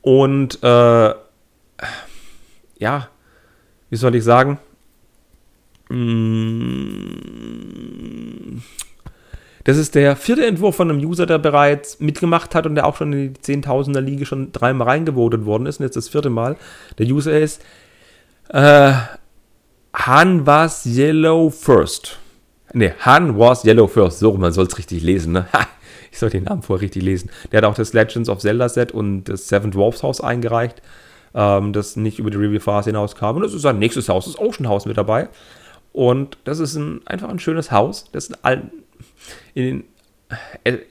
[0.00, 1.14] Und äh,
[2.78, 3.08] ja,
[3.90, 4.58] wie soll ich sagen?
[5.88, 7.08] Mm,
[9.64, 12.96] das ist der vierte Entwurf von einem User, der bereits mitgemacht hat und der auch
[12.96, 15.80] schon in die Zehntausender Liga schon dreimal reingevotet worden ist.
[15.80, 16.56] Und jetzt das vierte Mal.
[16.98, 17.62] Der User ist
[18.48, 18.92] äh,
[19.94, 22.18] Han was Yellow First.
[22.72, 24.18] Ne, Han was Yellow First.
[24.18, 25.32] So, man soll es richtig lesen.
[25.32, 25.46] Ne?
[26.12, 27.30] ich soll den Namen vorher richtig lesen.
[27.50, 30.82] Der hat auch das Legends of Zelda Set und das Seven Dwarfs Haus eingereicht,
[31.34, 33.36] ähm, das nicht über die Review Phase hinauskam.
[33.36, 35.28] Und das ist sein nächstes Haus, das Ocean House mit dabei.
[35.92, 38.06] Und das ist ein, einfach ein schönes Haus.
[38.12, 38.70] Das ist ein,
[39.54, 39.84] in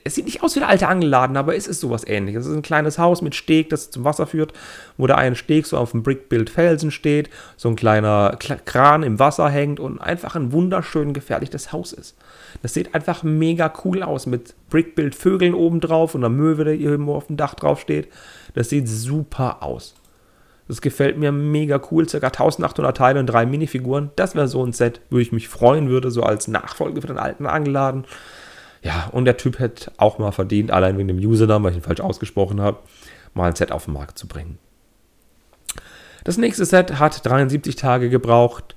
[0.04, 2.46] es sieht nicht aus wie der alte Angelladen, aber es ist sowas ähnliches.
[2.46, 4.52] Es ist ein kleines Haus mit Steg, das zum Wasser führt,
[4.98, 9.20] wo der eine Steg so auf dem Brickbuild Felsen steht, so ein kleiner Kran im
[9.20, 12.18] Wasser hängt und einfach ein wunderschön gefährliches Haus ist.
[12.64, 16.84] Das sieht einfach mega cool aus mit Brickbuild Vögeln oben drauf und einer Möwe, die
[16.84, 18.08] irgendwo auf dem Dach drauf steht.
[18.56, 19.94] Das sieht super aus.
[20.68, 22.10] Das gefällt mir mega cool.
[22.10, 24.10] Circa 1800 Teile und drei Minifiguren.
[24.16, 27.20] Das wäre so ein Set, wo ich mich freuen würde, so als Nachfolge für den
[27.20, 28.06] alten Angeladen.
[28.82, 31.84] Ja, und der Typ hätte auch mal verdient, allein wegen dem Usernamen, weil ich ihn
[31.84, 32.80] falsch ausgesprochen habe,
[33.34, 34.60] mal ein Set auf den Markt zu bringen.
[36.24, 38.76] Das nächste Set hat 73 Tage gebraucht.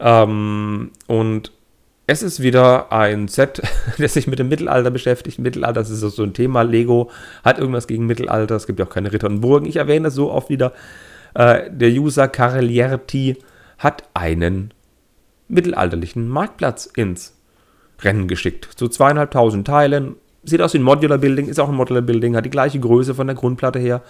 [0.00, 1.52] Ähm, und
[2.06, 3.62] es ist wieder ein Set,
[3.98, 5.38] das sich mit dem Mittelalter beschäftigt.
[5.38, 6.62] Mittelalter das ist so ein Thema.
[6.62, 7.10] Lego
[7.44, 8.56] hat irgendwas gegen Mittelalter.
[8.56, 9.66] Es gibt ja auch keine Ritter und Burgen.
[9.66, 10.72] Ich erwähne das so oft wieder.
[11.34, 13.36] Äh, der User Carlierti
[13.78, 14.74] hat einen
[15.46, 17.36] mittelalterlichen Marktplatz ins
[18.02, 18.68] Rennen geschickt.
[18.76, 20.16] So zweieinhalbtausend Teilen.
[20.42, 23.14] Sieht aus wie ein Modular Building, ist auch ein Modular Building, hat die gleiche Größe
[23.14, 24.02] von der Grundplatte her.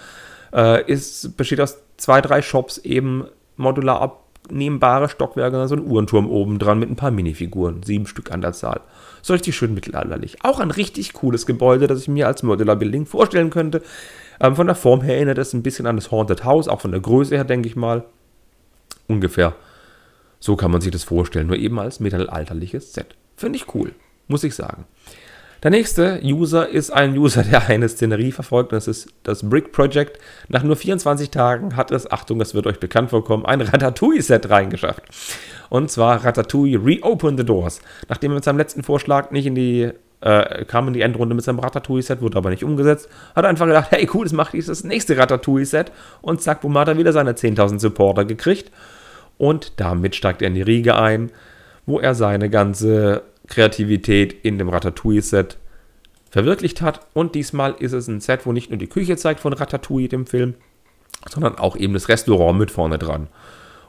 [0.53, 3.25] Äh, ist, besteht aus zwei, drei Shops, eben
[3.57, 8.41] modular abnehmbare Stockwerke, so ein Uhrenturm oben dran mit ein paar Minifiguren, sieben Stück an
[8.41, 8.81] der Zahl.
[9.23, 10.39] So richtig schön mittelalterlich.
[10.45, 13.83] Auch ein richtig cooles Gebäude, das ich mir als Modular Building vorstellen könnte.
[14.41, 16.93] Ähm, von der Form her erinnert es ein bisschen an das Haunted House, auch von
[16.93, 18.05] der Größe her, denke ich mal.
[19.09, 19.55] Ungefähr.
[20.39, 23.15] So kann man sich das vorstellen, nur eben als mittelalterliches Set.
[23.41, 23.93] Finde ich cool,
[24.29, 24.85] muss ich sagen.
[25.63, 28.73] Der nächste User ist ein User, der eine Szenerie verfolgt.
[28.73, 30.19] Das ist das Brick Project.
[30.49, 35.05] Nach nur 24 Tagen hat es, Achtung, das wird euch bekannt vorkommen, ein Ratatouille-Set reingeschafft.
[35.71, 37.81] Und zwar Ratatouille Reopen the Doors.
[38.11, 41.43] Nachdem er mit seinem letzten Vorschlag nicht in die, äh, kam in die Endrunde mit
[41.43, 44.67] seinem Ratatouille-Set, wurde aber nicht umgesetzt, hat er einfach gedacht, hey cool, das mache ich
[44.67, 45.93] das nächste Ratatouille-Set.
[46.21, 48.71] Und zack, boom, hat er wieder seine 10.000 Supporter gekriegt.
[49.39, 51.31] Und damit steigt er in die Riege ein,
[51.87, 55.59] wo er seine ganze Kreativität in dem Ratatouille-Set
[56.31, 57.07] verwirklicht hat.
[57.13, 60.27] Und diesmal ist es ein Set, wo nicht nur die Küche zeigt von Ratatouille, dem
[60.27, 60.55] Film,
[61.29, 63.29] sondern auch eben das Restaurant mit vorne dran.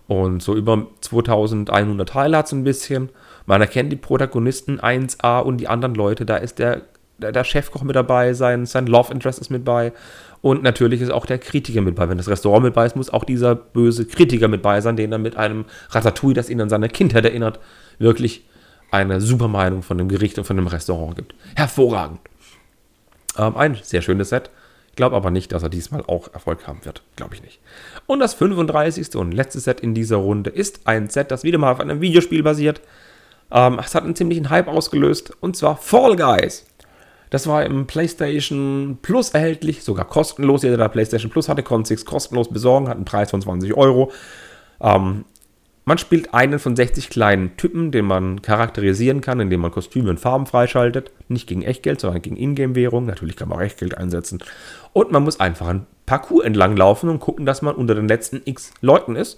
[0.07, 3.09] Und so über 2100 Teile hat es ein bisschen.
[3.45, 6.25] Man erkennt die Protagonisten 1A und die anderen Leute.
[6.25, 6.81] Da ist der,
[7.19, 9.93] der, der Chefkoch mit dabei, sein, sein Love Interest ist mit bei.
[10.41, 12.09] Und natürlich ist auch der Kritiker mit bei.
[12.09, 15.11] Wenn das Restaurant mit bei ist, muss auch dieser böse Kritiker mit bei sein, den
[15.11, 17.59] er mit einem Ratatouille, das ihn an seine Kindheit erinnert,
[17.99, 18.43] wirklich
[18.91, 21.33] eine super Meinung von dem Gericht und von dem Restaurant gibt.
[21.55, 22.19] Hervorragend.
[23.37, 24.49] Ähm, ein sehr schönes Set.
[24.89, 27.01] Ich glaube aber nicht, dass er diesmal auch Erfolg haben wird.
[27.15, 27.59] Glaube ich nicht.
[28.05, 29.15] Und das 35.
[29.15, 32.43] und letzte Set in dieser Runde ist ein Set, das wieder mal auf einem Videospiel
[32.43, 32.81] basiert.
[33.51, 36.65] Ähm, es hat einen ziemlichen Hype ausgelöst und zwar Fall Guys.
[37.29, 40.63] Das war im PlayStation Plus erhältlich, sogar kostenlos.
[40.63, 44.11] Jeder, der PlayStation Plus hatte, konnte es kostenlos besorgen, hat einen Preis von 20 Euro.
[44.81, 45.23] Ähm,
[45.91, 50.21] man spielt einen von 60 kleinen Typen, den man charakterisieren kann, indem man Kostüme und
[50.21, 51.11] Farben freischaltet.
[51.27, 53.05] Nicht gegen Echtgeld, sondern gegen Ingame-Währung.
[53.05, 54.41] Natürlich kann man auch Echtgeld einsetzen.
[54.93, 58.41] Und man muss einfach ein Parcours entlang laufen und gucken, dass man unter den letzten
[58.45, 59.37] x Leuten ist.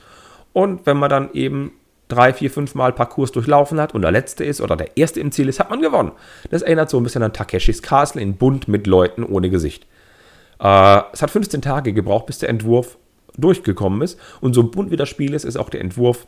[0.54, 1.72] Und wenn man dann eben
[2.08, 5.32] drei, vier, fünf Mal Parcours durchlaufen hat und der letzte ist oder der erste im
[5.32, 6.12] Ziel ist, hat man gewonnen.
[6.52, 9.88] Das erinnert so ein bisschen an Takeshis Castle in bunt mit Leuten ohne Gesicht.
[10.60, 13.00] Äh, es hat 15 Tage gebraucht, bis der Entwurf
[13.38, 14.20] durchgekommen ist.
[14.40, 16.28] Und so bunt wie das Spiel ist, ist auch der Entwurf.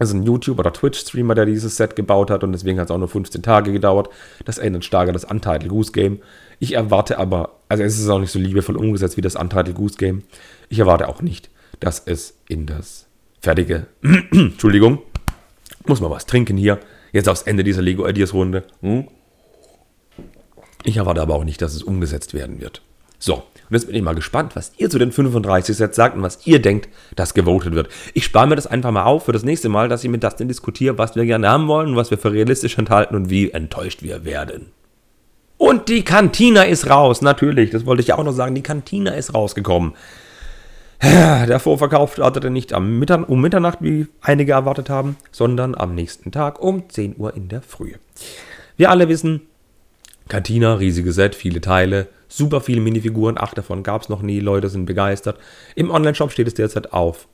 [0.00, 2.96] Also ein YouTube- oder Twitch-Streamer, der dieses Set gebaut hat und deswegen hat es auch
[2.96, 4.08] nur 15 Tage gedauert.
[4.46, 6.20] Das erinnert stark das Untitled Goose Game.
[6.58, 9.98] Ich erwarte aber, also es ist auch nicht so liebevoll umgesetzt wie das Untitled Goose
[9.98, 10.22] Game.
[10.70, 13.08] Ich erwarte auch nicht, dass es in das
[13.42, 13.88] fertige,
[14.32, 15.02] Entschuldigung,
[15.84, 16.80] muss mal was trinken hier.
[17.12, 18.64] Jetzt aufs Ende dieser Lego Ideas Runde.
[18.80, 19.06] Hm?
[20.82, 22.80] Ich erwarte aber auch nicht, dass es umgesetzt werden wird.
[23.22, 26.22] So, und jetzt bin ich mal gespannt, was ihr zu den 35 Sets sagt und
[26.22, 27.90] was ihr denkt, dass gewotet wird.
[28.14, 30.48] Ich spare mir das einfach mal auf für das nächste Mal, dass ich mit Dustin
[30.48, 34.24] diskutiere, was wir gerne haben wollen, was wir für realistisch enthalten und wie enttäuscht wir
[34.24, 34.72] werden.
[35.58, 39.10] Und die Kantina ist raus, natürlich, das wollte ich ja auch noch sagen, die Kantina
[39.10, 39.92] ist rausgekommen.
[41.02, 46.60] Der Vorverkauf startete nicht Mittag, um Mitternacht, wie einige erwartet haben, sondern am nächsten Tag
[46.62, 47.92] um 10 Uhr in der Früh.
[48.78, 49.42] Wir alle wissen,
[50.28, 54.70] Cantina, riesige Set, viele Teile, super viele Minifiguren, acht davon gab es noch nie, Leute
[54.70, 55.38] sind begeistert.
[55.74, 57.28] Im Online-Shop steht es derzeit auf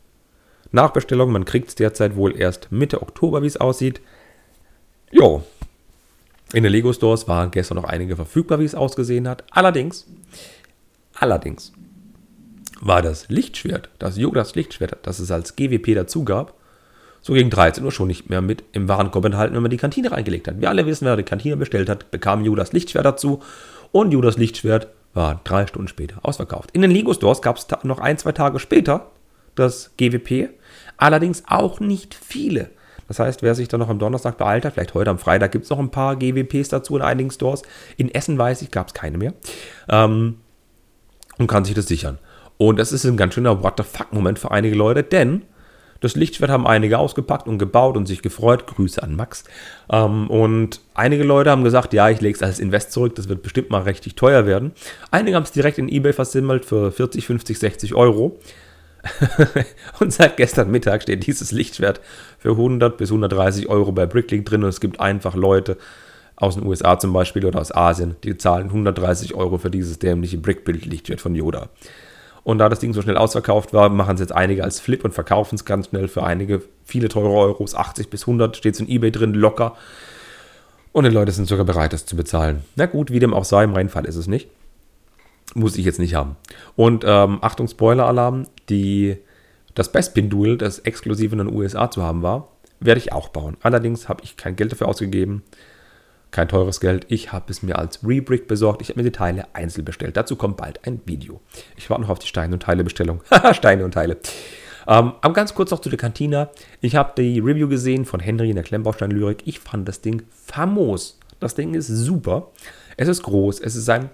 [0.72, 4.00] Nachbestellung, man kriegt es derzeit wohl erst Mitte Oktober, wie es aussieht.
[5.12, 5.44] Jo,
[6.52, 9.44] in den Lego Stores waren gestern noch einige verfügbar, wie es ausgesehen hat.
[9.50, 10.06] Allerdings,
[11.14, 11.72] allerdings
[12.80, 16.54] war das Lichtschwert, das Yodas Lichtschwert, das es als GWP dazu gab,
[17.20, 20.12] so gegen 13 Uhr schon nicht mehr mit im Warenkorb enthalten, wenn man die Kantine
[20.12, 20.60] reingelegt hat.
[20.60, 23.42] Wir alle wissen, wer die Kantine bestellt hat, bekam Judas Lichtschwert dazu
[23.96, 26.70] und Judas Lichtschwert war drei Stunden später ausverkauft.
[26.72, 29.10] In den Lego Stores gab es noch ein, zwei Tage später
[29.54, 30.50] das GWP,
[30.98, 32.68] allerdings auch nicht viele.
[33.08, 35.64] Das heißt, wer sich dann noch am Donnerstag beeilt hat, vielleicht heute am Freitag gibt
[35.64, 37.62] es noch ein paar GWPs dazu in einigen Stores.
[37.96, 39.32] In Essen weiß ich, gab es keine mehr.
[39.88, 40.40] Ähm,
[41.38, 42.18] und kann sich das sichern.
[42.58, 45.40] Und das ist ein ganz schöner What the fuck-Moment für einige Leute, denn
[46.00, 48.66] das Lichtschwert haben einige ausgepackt und gebaut und sich gefreut.
[48.66, 49.44] Grüße an Max.
[49.90, 53.42] Ähm, und einige Leute haben gesagt, ja, ich lege es als Invest zurück, das wird
[53.42, 54.72] bestimmt mal richtig teuer werden.
[55.10, 58.38] Einige haben es direkt in Ebay versimmelt für 40, 50, 60 Euro.
[60.00, 62.00] und seit gestern Mittag steht dieses Lichtschwert
[62.38, 65.76] für 100 bis 130 Euro bei Bricklink drin und es gibt einfach Leute
[66.36, 70.38] aus den USA zum Beispiel oder aus Asien, die zahlen 130 Euro für dieses dämliche
[70.38, 71.70] Brickbild-Lichtschwert von Yoda.
[72.46, 75.12] Und da das Ding so schnell ausverkauft war, machen es jetzt einige als Flip und
[75.12, 78.88] verkaufen es ganz schnell für einige, viele teure Euros, 80 bis 100, steht es in
[78.88, 79.76] Ebay drin, locker.
[80.92, 82.62] Und die Leute sind sogar bereit, das zu bezahlen.
[82.76, 84.48] Na gut, wie dem auch sei, mein Fall ist es nicht.
[85.56, 86.36] Muss ich jetzt nicht haben.
[86.76, 88.46] Und ähm, Achtung, Spoiler-Alarm,
[89.74, 93.56] das Best-Pin-Duel, das exklusiv in den USA zu haben war, werde ich auch bauen.
[93.60, 95.42] Allerdings habe ich kein Geld dafür ausgegeben
[96.30, 97.06] kein teures Geld.
[97.08, 98.82] Ich habe es mir als Rebrick besorgt.
[98.82, 100.16] Ich habe mir die Teile einzeln bestellt.
[100.16, 101.40] Dazu kommt bald ein Video.
[101.76, 103.22] Ich warte noch auf die Steine- und Teile-Bestellung.
[103.52, 104.18] Steine und Teile.
[104.86, 106.50] Ähm, aber ganz kurz noch zu der Cantina.
[106.80, 109.42] Ich habe die Review gesehen von Henry in der Klemmbaustein-Lyrik.
[109.44, 111.18] Ich fand das Ding famos.
[111.40, 112.50] Das Ding ist super.
[112.96, 113.60] Es ist groß.
[113.60, 114.10] Es ist ein,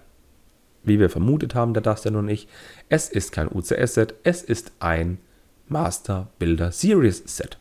[0.83, 2.49] wie wir vermutet haben, der Dustin und ich,
[2.89, 4.15] es ist kein UCS-Set.
[4.25, 5.19] Es ist ein
[5.69, 7.59] Master Builder Series Set.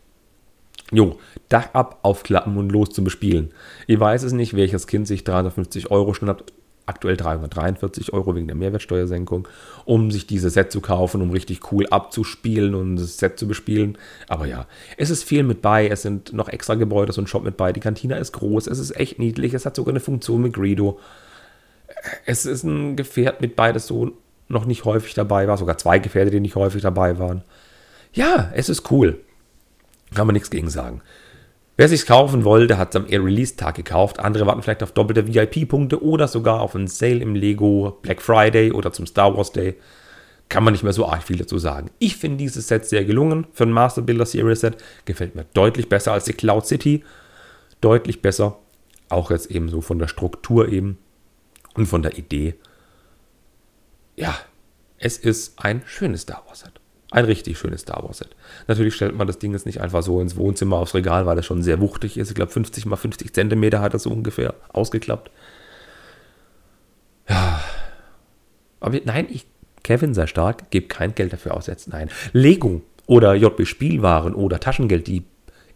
[0.92, 3.50] Jo, Dach ab, aufklappen und los zu bespielen.
[3.86, 6.52] Ich weiß es nicht, welches Kind sich 350 Euro schnappt,
[6.86, 9.48] aktuell 343 Euro wegen der Mehrwertsteuersenkung,
[9.84, 13.96] um sich dieses Set zu kaufen, um richtig cool abzuspielen und das Set zu bespielen.
[14.28, 17.56] Aber ja, es ist viel mit bei, es sind noch extra Gebäude und Shop mit
[17.56, 17.72] bei.
[17.72, 20.98] Die Kantina ist groß, es ist echt niedlich, es hat sogar eine Funktion mit Greedo.
[22.26, 24.12] Es ist ein Gefährt mit bei, das so
[24.48, 27.42] noch nicht häufig dabei war, sogar zwei Gefährte, die nicht häufig dabei waren.
[28.12, 29.20] Ja, es ist cool.
[30.14, 31.02] Kann man nichts gegen sagen.
[31.76, 34.20] Wer sich's kaufen wollte, hat es am Air Release Tag gekauft.
[34.20, 38.72] Andere warten vielleicht auf doppelte VIP-Punkte oder sogar auf einen Sale im Lego Black Friday
[38.72, 39.76] oder zum Star Wars Day.
[40.50, 41.90] Kann man nicht mehr so arg viel dazu sagen.
[41.98, 43.46] Ich finde dieses Set sehr gelungen.
[43.52, 47.04] Für ein Master Builder Series Set gefällt mir deutlich besser als die Cloud City.
[47.80, 48.58] Deutlich besser.
[49.08, 50.98] Auch jetzt eben so von der Struktur eben
[51.74, 52.54] und von der Idee.
[54.14, 54.36] Ja,
[54.98, 56.81] es ist ein schönes Star Wars Set.
[57.12, 58.30] Ein richtig schönes Star Wars Set.
[58.68, 61.44] Natürlich stellt man das Ding jetzt nicht einfach so ins Wohnzimmer aufs Regal, weil das
[61.44, 62.30] schon sehr wuchtig ist.
[62.30, 65.30] Ich glaube 50 mal 50 Zentimeter hat das so ungefähr ausgeklappt.
[67.28, 67.62] Ja.
[68.80, 69.44] Aber nein, ich,
[69.82, 71.88] Kevin sei stark, gebe kein Geld dafür aus jetzt.
[71.88, 72.08] Nein.
[72.32, 75.24] Lego oder JB Spielwaren oder Taschengeld, die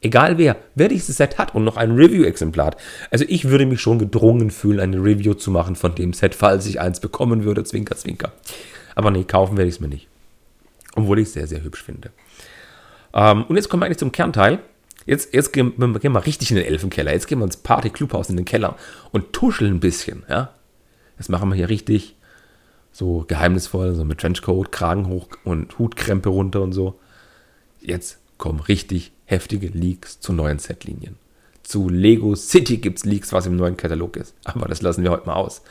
[0.01, 2.77] egal wer, wer dieses Set hat und noch ein Review-Exemplar.
[3.11, 6.65] Also ich würde mich schon gedrungen fühlen, eine Review zu machen von dem Set, falls
[6.65, 8.33] ich eins bekommen würde, zwinker, zwinker.
[8.95, 10.09] Aber nee, kaufen werde ich es mir nicht.
[10.97, 12.11] Obwohl ich es sehr, sehr hübsch finde.
[13.15, 14.59] Ähm, und jetzt kommen wir eigentlich zum Kernteil.
[15.07, 17.13] Jetzt, jetzt gehen, wir, gehen wir richtig in den Elfenkeller.
[17.13, 18.77] Jetzt gehen wir ins Party-Clubhaus in den Keller
[19.13, 20.25] und tuscheln ein bisschen.
[20.29, 20.53] Ja?
[21.17, 22.17] Das machen wir hier richtig
[22.93, 26.99] so geheimnisvoll, so mit Trenchcoat, Kragen hoch und Hutkrempe runter und so.
[27.81, 31.17] Jetzt kommen richtig heftige Leaks zu neuen Setlinien.
[31.63, 34.35] Zu Lego City gibt es Leaks, was im neuen Katalog ist.
[34.45, 35.63] Aber das lassen wir heute mal aus.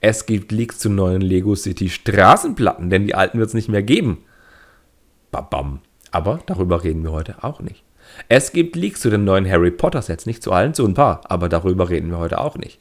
[0.00, 3.82] Es gibt Leaks zu neuen Lego City Straßenplatten, denn die alten wird es nicht mehr
[3.82, 4.18] geben.
[5.34, 5.80] Babam.
[6.12, 7.82] Aber darüber reden wir heute auch nicht.
[8.28, 11.22] Es gibt Leaks zu den neuen Harry Potter Sets, nicht zu allen, zu ein paar,
[11.24, 12.78] aber darüber reden wir heute auch nicht.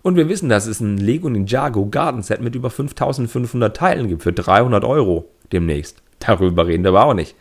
[0.00, 4.22] Und wir wissen, dass es ein Lego Ninjago Garden Set mit über 5500 Teilen gibt
[4.22, 6.02] für 300 Euro demnächst.
[6.20, 7.36] Darüber reden wir aber auch nicht.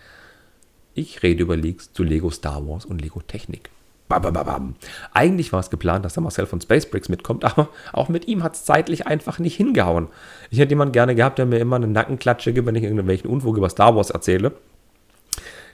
[0.93, 3.69] Ich rede über Leaks zu Lego Star Wars und Lego Technik.
[4.19, 4.75] Babababam.
[5.13, 8.55] Eigentlich war es geplant, dass der Marcel von Spacebricks mitkommt, aber auch mit ihm hat
[8.55, 10.07] es zeitlich einfach nicht hingehauen.
[10.49, 13.57] Ich hätte jemanden gerne gehabt, der mir immer eine Nackenklatsche gibt, wenn ich irgendwelchen Unfug
[13.57, 14.53] über Star Wars erzähle.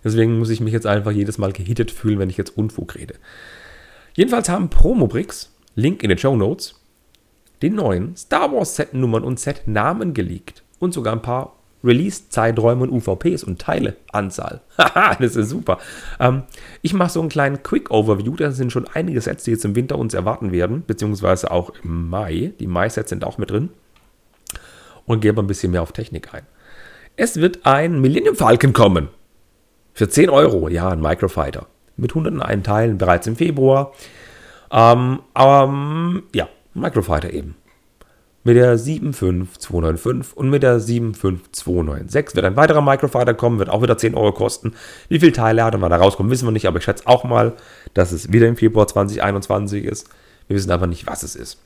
[0.03, 3.15] Deswegen muss ich mich jetzt einfach jedes Mal gehittet fühlen, wenn ich jetzt Unfug rede.
[4.13, 6.79] Jedenfalls haben Promobricks, Link in den Show Notes,
[7.61, 13.43] den neuen Star Wars Set-Nummern und Set-Namen geleakt und sogar ein paar Release-Zeiträume und UVPs
[13.43, 14.61] und Teileanzahl.
[14.77, 15.79] Haha, das ist super.
[16.19, 16.43] Ähm,
[16.81, 18.35] ich mache so einen kleinen Quick-Overview.
[18.35, 22.09] Da sind schon einige Sets, die jetzt im Winter uns erwarten werden, beziehungsweise auch im
[22.09, 22.53] Mai.
[22.59, 23.69] Die Mai-Sets sind auch mit drin.
[25.05, 26.43] Und gebe ein bisschen mehr auf Technik ein.
[27.15, 29.09] Es wird ein Millennium Falcon kommen.
[29.93, 31.67] Für 10 Euro, ja, ein Microfighter.
[31.97, 33.93] Mit 101 Teilen bereits im Februar.
[34.71, 37.55] Ähm, ähm, ja, Microfighter eben
[38.43, 43.97] mit der 75295 und mit der 75296 wird ein weiterer Microfighter kommen, wird auch wieder
[43.97, 44.73] 10 Euro kosten.
[45.09, 47.23] Wie viele Teile hat und wann er rauskommt, wissen wir nicht, aber ich schätze auch
[47.23, 47.53] mal,
[47.93, 50.09] dass es wieder im Februar 2021 ist.
[50.47, 51.59] Wir wissen aber nicht, was es ist.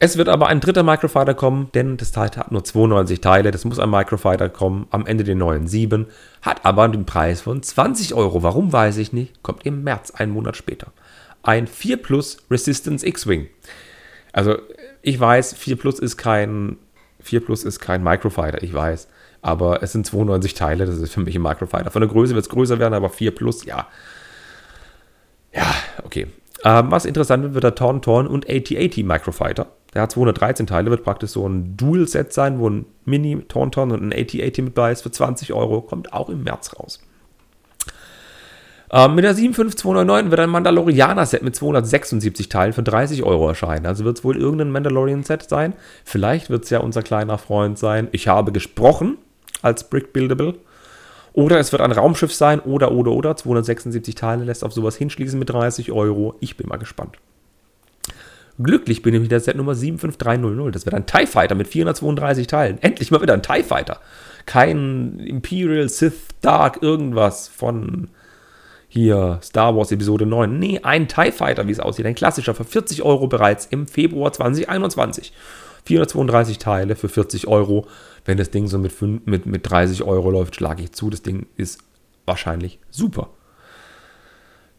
[0.00, 3.52] Es wird aber ein dritter Microfighter kommen, denn das Teil hat nur 92 Teile.
[3.52, 6.06] Das muss ein Microfighter kommen, am Ende den neuen 7,
[6.42, 8.42] hat aber den Preis von 20 Euro.
[8.42, 10.88] Warum weiß ich nicht, kommt im März, einen Monat später.
[11.42, 13.46] Ein 4 Plus Resistance X-Wing.
[14.32, 14.56] Also
[15.04, 16.78] ich weiß, 4 Plus ist kein
[17.20, 19.08] 4 Plus ist kein Microfighter, ich weiß.
[19.42, 21.90] Aber es sind 92 Teile, das ist für mich ein Microfighter.
[21.90, 23.88] Von der Größe wird es größer werden, aber 4 Plus, ja.
[25.52, 26.26] Ja, okay.
[26.64, 29.66] Ähm, was interessant wird, wird der Tauntaun und AT-AT Microfighter.
[29.92, 34.12] Der hat 213 Teile, wird praktisch so ein Dual-Set sein, wo ein Mini-Tauntaun und ein
[34.12, 35.82] AT-AT mit bei ist für 20 Euro.
[35.82, 37.00] Kommt auch im März raus.
[38.94, 43.86] Ähm, mit der 75299 wird ein Mandalorianer-Set mit 276 Teilen für 30 Euro erscheinen.
[43.86, 45.72] Also wird es wohl irgendein Mandalorian-Set sein.
[46.04, 48.06] Vielleicht wird es ja unser kleiner Freund sein.
[48.12, 49.18] Ich habe gesprochen
[49.62, 50.54] als Brick Buildable.
[51.32, 52.60] Oder es wird ein Raumschiff sein.
[52.60, 53.34] Oder, oder, oder.
[53.34, 56.36] 276 Teile lässt auf sowas hinschließen mit 30 Euro.
[56.38, 57.18] Ich bin mal gespannt.
[58.62, 60.72] Glücklich bin ich mit der Set Nummer 75300.
[60.72, 62.78] Das wird ein TIE Fighter mit 432 Teilen.
[62.80, 63.98] Endlich mal wieder ein TIE Fighter.
[64.46, 68.10] Kein Imperial, Sith, Dark, irgendwas von
[68.94, 70.56] hier Star Wars Episode 9.
[70.56, 72.06] Nee, ein TIE Fighter, wie es aussieht.
[72.06, 75.32] Ein klassischer für 40 Euro bereits im Februar 2021.
[75.84, 77.88] 432 Teile für 40 Euro.
[78.24, 81.10] Wenn das Ding so mit, 5, mit, mit 30 Euro läuft, schlage ich zu.
[81.10, 81.80] Das Ding ist
[82.24, 83.30] wahrscheinlich super.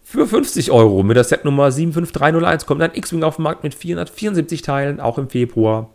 [0.02, 4.62] Für 50 Euro mit der Setnummer 75301 kommt ein X-Wing auf den Markt mit 474
[4.62, 5.90] Teilen, auch im Februar.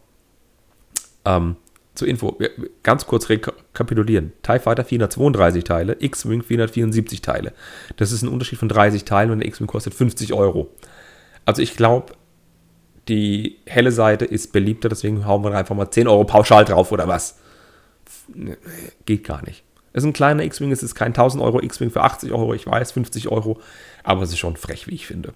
[1.25, 1.57] Ähm,
[1.95, 2.39] zur Info,
[2.83, 4.33] ganz kurz rekapitulieren.
[4.43, 7.53] TIE Fighter 432 Teile, X-Wing 474 Teile.
[7.97, 10.71] Das ist ein Unterschied von 30 Teilen und der X-Wing kostet 50 Euro.
[11.45, 12.13] Also ich glaube,
[13.09, 17.09] die helle Seite ist beliebter, deswegen hauen wir einfach mal 10 Euro pauschal drauf oder
[17.09, 17.39] was.
[19.05, 19.65] Geht gar nicht.
[19.93, 22.67] Es ist ein kleiner X-Wing, es ist kein 1000 Euro X-Wing für 80 Euro, ich
[22.67, 23.61] weiß, 50 Euro,
[24.05, 25.35] aber es ist schon frech, wie ich finde.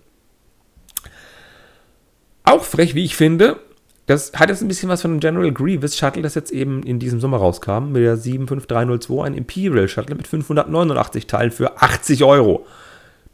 [2.44, 3.58] Auch frech, wie ich finde,
[4.06, 6.98] das hat jetzt ein bisschen was von einem General Grievous Shuttle, das jetzt eben in
[6.98, 12.66] diesem Sommer rauskam, mit der 75302, ein Imperial Shuttle mit 589 Teilen für 80 Euro.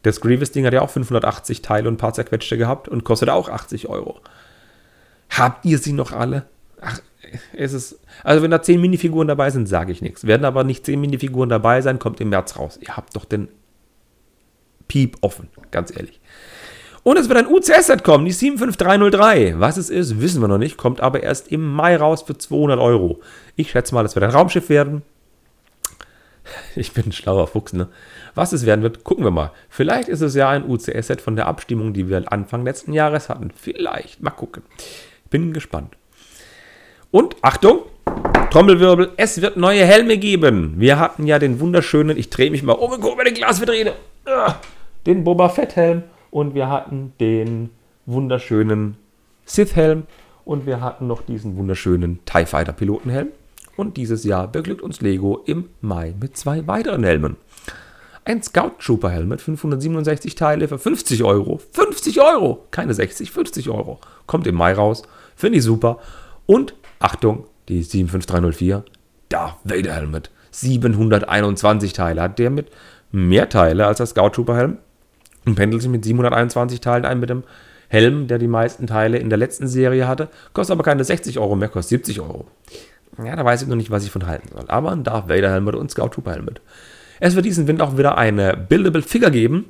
[0.03, 3.49] Das Grievous-Ding hat ja auch 580 Teile und ein paar zerquetschte gehabt und kostet auch
[3.49, 4.19] 80 Euro.
[5.29, 6.45] Habt ihr sie noch alle?
[6.79, 6.99] Ach,
[7.53, 7.99] es ist.
[8.23, 10.25] Also, wenn da 10 Minifiguren dabei sind, sage ich nichts.
[10.25, 12.79] Werden aber nicht 10 Minifiguren dabei sein, kommt im März raus.
[12.81, 13.49] Ihr habt doch den
[14.87, 16.20] Piep offen, ganz ehrlich.
[17.03, 19.59] Und es wird ein UCS-Set kommen, die 75303.
[19.59, 22.79] Was es ist, wissen wir noch nicht, kommt aber erst im Mai raus für 200
[22.79, 23.19] Euro.
[23.55, 25.01] Ich schätze mal, das wird ein Raumschiff werden.
[26.75, 27.87] Ich bin ein schlauer Fuchs, ne?
[28.35, 29.51] Was es werden wird, gucken wir mal.
[29.69, 33.51] Vielleicht ist es ja ein UCS-Set von der Abstimmung, die wir Anfang letzten Jahres hatten.
[33.55, 34.21] Vielleicht.
[34.21, 34.63] Mal gucken.
[35.29, 35.95] Bin gespannt.
[37.09, 37.83] Und Achtung,
[38.51, 40.75] Trommelwirbel, es wird neue Helme geben.
[40.77, 43.93] Wir hatten ja den wunderschönen, ich drehe mich mal um und gucke mir den Glasvitrine.
[44.25, 44.55] Ah,
[45.05, 47.69] den Boba Fett Helm und wir hatten den
[48.05, 48.97] wunderschönen
[49.45, 50.03] Sith-Helm
[50.43, 53.27] und wir hatten noch diesen wunderschönen TIE Fighter Pilotenhelm.
[53.77, 57.37] Und dieses Jahr beglückt uns Lego im Mai mit zwei weiteren Helmen.
[58.25, 61.59] Ein Scout Trooper Helm mit 567 Teile für 50 Euro.
[61.71, 62.65] 50 Euro!
[62.71, 63.99] Keine 60, 50 Euro.
[64.27, 65.03] Kommt im Mai raus.
[65.35, 65.99] Finde ich super.
[66.45, 68.83] Und Achtung, die 75304
[69.29, 72.21] Darth Vader Helm mit 721 Teile.
[72.21, 72.69] Hat der mit
[73.11, 74.77] mehr Teile als der Scout Trooper Helm
[75.45, 77.43] und pendelt sich mit 721 Teilen ein mit dem
[77.87, 80.29] Helm, der die meisten Teile in der letzten Serie hatte.
[80.53, 82.45] Kostet aber keine 60 Euro mehr, kostet 70 Euro.
[83.23, 84.65] Ja, da weiß ich noch nicht, was ich von halten soll.
[84.67, 86.61] Aber ein Darth Vader Helmet und Scout Trooper Helmet.
[87.19, 89.65] Es wird diesen Winter auch wieder eine Buildable Figure geben.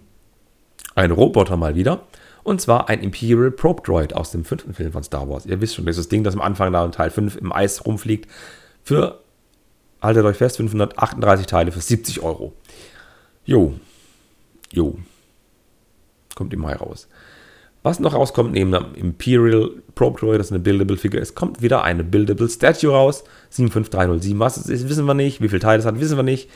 [0.95, 2.03] Ein Roboter mal wieder.
[2.43, 5.45] Und zwar ein Imperial Probe Droid aus dem fünften Film von Star Wars.
[5.45, 8.29] Ihr wisst schon, dieses Ding, das am Anfang da in Teil 5 im Eis rumfliegt.
[8.83, 9.19] Für
[10.01, 12.53] haltet euch fest, 538 Teile für 70 Euro.
[13.45, 13.73] Jo.
[14.71, 14.97] Jo.
[16.35, 17.07] Kommt im Mai raus.
[17.83, 21.83] Was noch rauskommt, neben dem Imperial Droid, das ist eine Buildable Figure ist, kommt wieder
[21.83, 23.23] eine Buildable Statue raus.
[23.49, 24.39] 75307.
[24.39, 25.41] Was es ist, wissen wir nicht.
[25.41, 26.49] Wie viele Teile es hat, wissen wir nicht.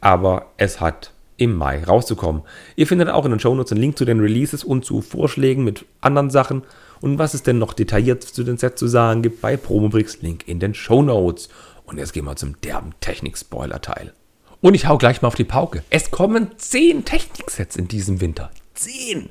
[0.00, 2.42] Aber es hat im Mai rauszukommen.
[2.76, 5.84] Ihr findet auch in den Shownotes einen Link zu den Releases und zu Vorschlägen mit
[6.00, 6.62] anderen Sachen
[7.00, 10.22] und was es denn noch detailliert zu den Sets zu sagen gibt bei Promobrix.
[10.22, 11.50] Link in den Shownotes.
[11.84, 14.14] Und jetzt gehen wir zum derben Technik-Spoiler-Teil.
[14.62, 15.82] Und ich hau gleich mal auf die Pauke.
[15.90, 18.50] Es kommen 10 Technik-Sets in diesem Winter.
[18.74, 19.30] 10!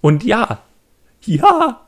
[0.00, 0.62] Und ja,
[1.24, 1.86] ja,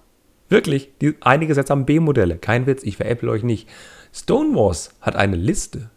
[0.48, 2.38] wirklich, die, einige Sets haben B-Modelle.
[2.38, 3.68] Kein Witz, ich veräpple euch nicht.
[4.12, 5.90] Stonewalls hat eine Liste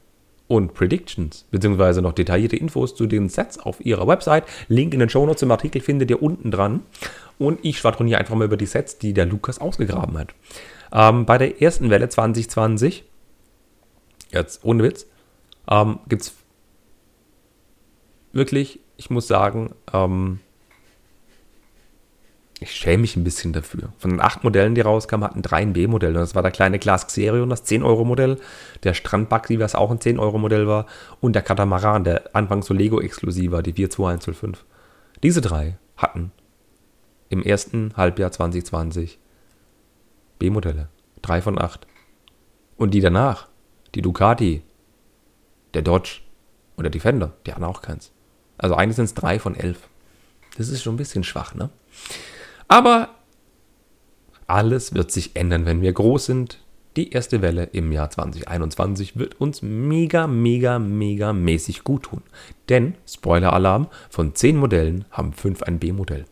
[0.47, 4.45] und Predictions, beziehungsweise noch detaillierte Infos zu den Sets auf ihrer Website.
[4.67, 6.81] Link in den Shownotes im Artikel findet ihr unten dran.
[7.37, 10.33] Und ich schwadroniere einfach mal über die Sets, die der Lukas ausgegraben hat.
[10.91, 13.03] Ähm, bei der ersten Welle 2020,
[14.31, 15.05] jetzt ohne Witz,
[15.69, 16.33] ähm, gibt es
[18.31, 20.39] wirklich, ich muss sagen, ähm,
[22.59, 23.93] ich schäme mich ein bisschen dafür.
[23.99, 26.13] Von den acht Modellen, die rauskamen, hatten drei ein B-Modell.
[26.13, 28.39] Das war der kleine Class Xerion, das 10-Euro-Modell,
[28.83, 30.87] der Strandbuggy, was auch ein 10-Euro-Modell war,
[31.21, 34.65] und der Katamaran, der anfangs so Lego-exklusiv war, die 42105.
[35.21, 36.31] Diese drei hatten
[37.29, 39.19] im ersten Halbjahr 2020
[40.39, 40.89] B-Modelle.
[41.21, 41.85] Drei von acht.
[42.75, 43.47] Und die danach,
[43.93, 44.63] die Ducati,
[45.73, 46.21] der Dodge
[46.75, 48.11] und der Defender, die hatten auch keins.
[48.57, 49.89] Also eigentlich sind es drei von elf.
[50.57, 51.69] Das ist schon ein bisschen schwach, ne?
[52.67, 53.09] Aber
[54.47, 56.59] alles wird sich ändern, wenn wir groß sind.
[56.95, 62.23] Die erste Welle im Jahr 2021 wird uns mega, mega, mega mäßig gut tun.
[62.69, 66.25] Denn, Spoiler-Alarm, von 10 Modellen haben 5 ein B-Modell.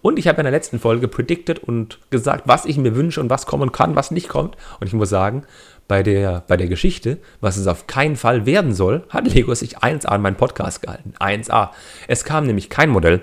[0.00, 3.28] Und ich habe in der letzten Folge predicted und gesagt, was ich mir wünsche und
[3.28, 4.56] was kommen kann, was nicht kommt.
[4.80, 5.42] Und ich muss sagen,
[5.86, 9.78] bei der, bei der Geschichte, was es auf keinen Fall werden soll, hat Lego sich
[9.78, 11.12] 1A an meinen Podcast gehalten.
[11.18, 11.70] 1A.
[12.08, 13.20] Es kam nämlich kein Modell,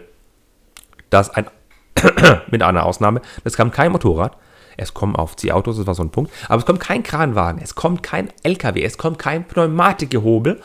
[1.09, 1.47] das ein
[2.51, 3.21] mit einer Ausnahme.
[3.43, 4.37] Es kam kein Motorrad.
[4.75, 6.31] Es kommen Aufziehautos, das war so ein Punkt.
[6.47, 10.59] Aber es kommt kein Kranwagen, es kommt kein LKW, es kommt kein Pneumatikgehobel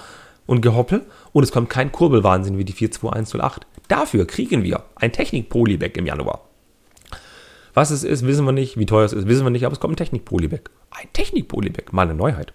[0.47, 3.67] und Gehoppel und es kommt kein Kurbelwahnsinn wie die 42108.
[3.89, 6.41] Dafür kriegen wir ein Technik-Polybag im Januar.
[7.75, 8.77] Was es ist, wissen wir nicht.
[8.79, 9.65] Wie teuer es ist, wissen wir nicht.
[9.65, 10.71] Aber es kommt ein Technik-Polybag.
[10.91, 11.93] Ein Technik-Polybag.
[11.93, 12.53] Mal eine Neuheit.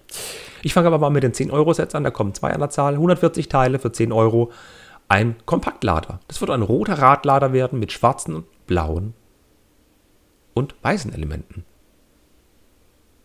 [0.63, 2.03] Ich fange aber mal mit den 10-Euro-Sets an.
[2.03, 2.93] Da kommen zwei an der Zahl.
[2.93, 4.51] 140 Teile für 10 Euro.
[5.07, 6.19] Ein Kompaktlader.
[6.27, 9.13] Das wird ein roter Radlader werden mit schwarzen blauen
[10.55, 11.63] und weißen Elementen.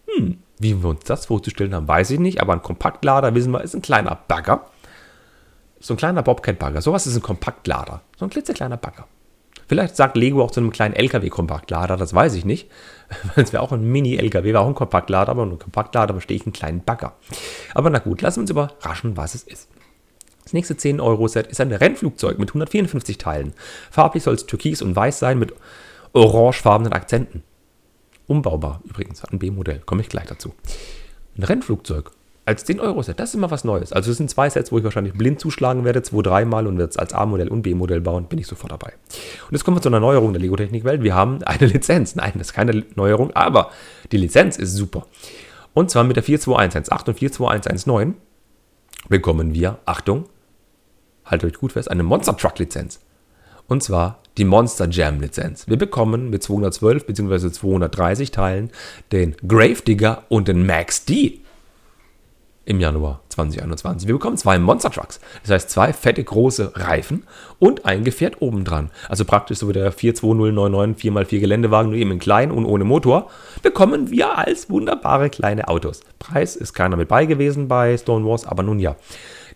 [0.07, 3.63] Hm, wie wir uns das vorzustellen haben, weiß ich nicht, aber ein Kompaktlader, wissen wir,
[3.63, 4.67] ist ein kleiner Bagger.
[5.81, 6.83] So ein kleiner Bobcat-Bagger.
[6.83, 8.03] Sowas ist ein Kompaktlader.
[8.19, 9.07] So ein klitzekleiner Bagger.
[9.69, 12.71] Vielleicht sagt Lego auch zu einem kleinen LKW-Kompaktlader, das weiß ich nicht.
[13.35, 16.45] Weil es wäre auch ein Mini-LKW, war auch ein Kompaktlader, aber ein Kompaktlader bestehe ich
[16.45, 17.15] einen kleinen Bagger.
[17.73, 19.71] Aber na gut, lassen wir uns überraschen, was es ist.
[20.49, 23.53] Das nächste 10-Euro-Set ist ein Rennflugzeug mit 154 Teilen.
[23.91, 25.53] Farblich soll es türkis und weiß sein mit
[26.15, 27.43] orangefarbenen Akzenten.
[28.27, 30.55] Umbaubar übrigens, ein B-Modell, komme ich gleich dazu.
[31.37, 32.13] Ein Rennflugzeug
[32.47, 33.93] als 10-Euro-Set, das ist immer was Neues.
[33.93, 36.93] Also es sind zwei Sets, wo ich wahrscheinlich blind zuschlagen werde, zwei, dreimal und werde
[36.93, 38.95] es als A-Modell und B-Modell bauen, bin ich sofort dabei.
[39.49, 41.03] Und jetzt kommen wir zu einer Neuerung der Lego-Technik-Welt.
[41.03, 42.17] Wir haben eine Lizenz.
[42.17, 43.71] Nein, das ist keine Neuerung, aber
[44.13, 45.05] die Lizenz ist super.
[45.75, 48.15] Und zwar mit der 42118 und 42119
[49.11, 50.25] bekommen wir, Achtung,
[51.31, 53.01] haltet euch gut fest, eine Monster Truck Lizenz.
[53.67, 55.69] Und zwar die Monster Jam Lizenz.
[55.69, 57.51] Wir bekommen mit 212 bzw.
[57.51, 58.71] 230 Teilen
[59.13, 61.41] den Gravedigger und den Max D
[62.69, 64.07] im Januar 2021.
[64.07, 65.21] Wir bekommen zwei Monster Trucks.
[65.43, 67.25] Das heißt zwei fette große Reifen
[67.59, 68.91] und ein Gefährt obendran.
[69.09, 73.31] Also praktisch so wie der 42099 4x4 Geländewagen, nur eben in klein und ohne Motor,
[73.63, 76.03] bekommen wir als wunderbare kleine Autos.
[76.19, 78.97] Preis ist keiner mit bei gewesen bei Stonewalls, aber nun ja.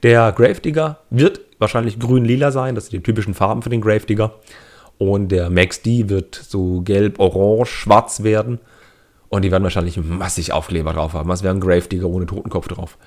[0.03, 4.35] Der Gravedigger wird wahrscheinlich grün-lila sein, das sind die typischen Farben für den Gravedigger.
[4.99, 8.61] Und der Max D wird so gelb, orange, schwarz werden.
[9.31, 11.29] Und die werden wahrscheinlich massig Aufkleber drauf haben.
[11.29, 12.99] Was wäre ein Gravedigger ohne Totenkopf drauf?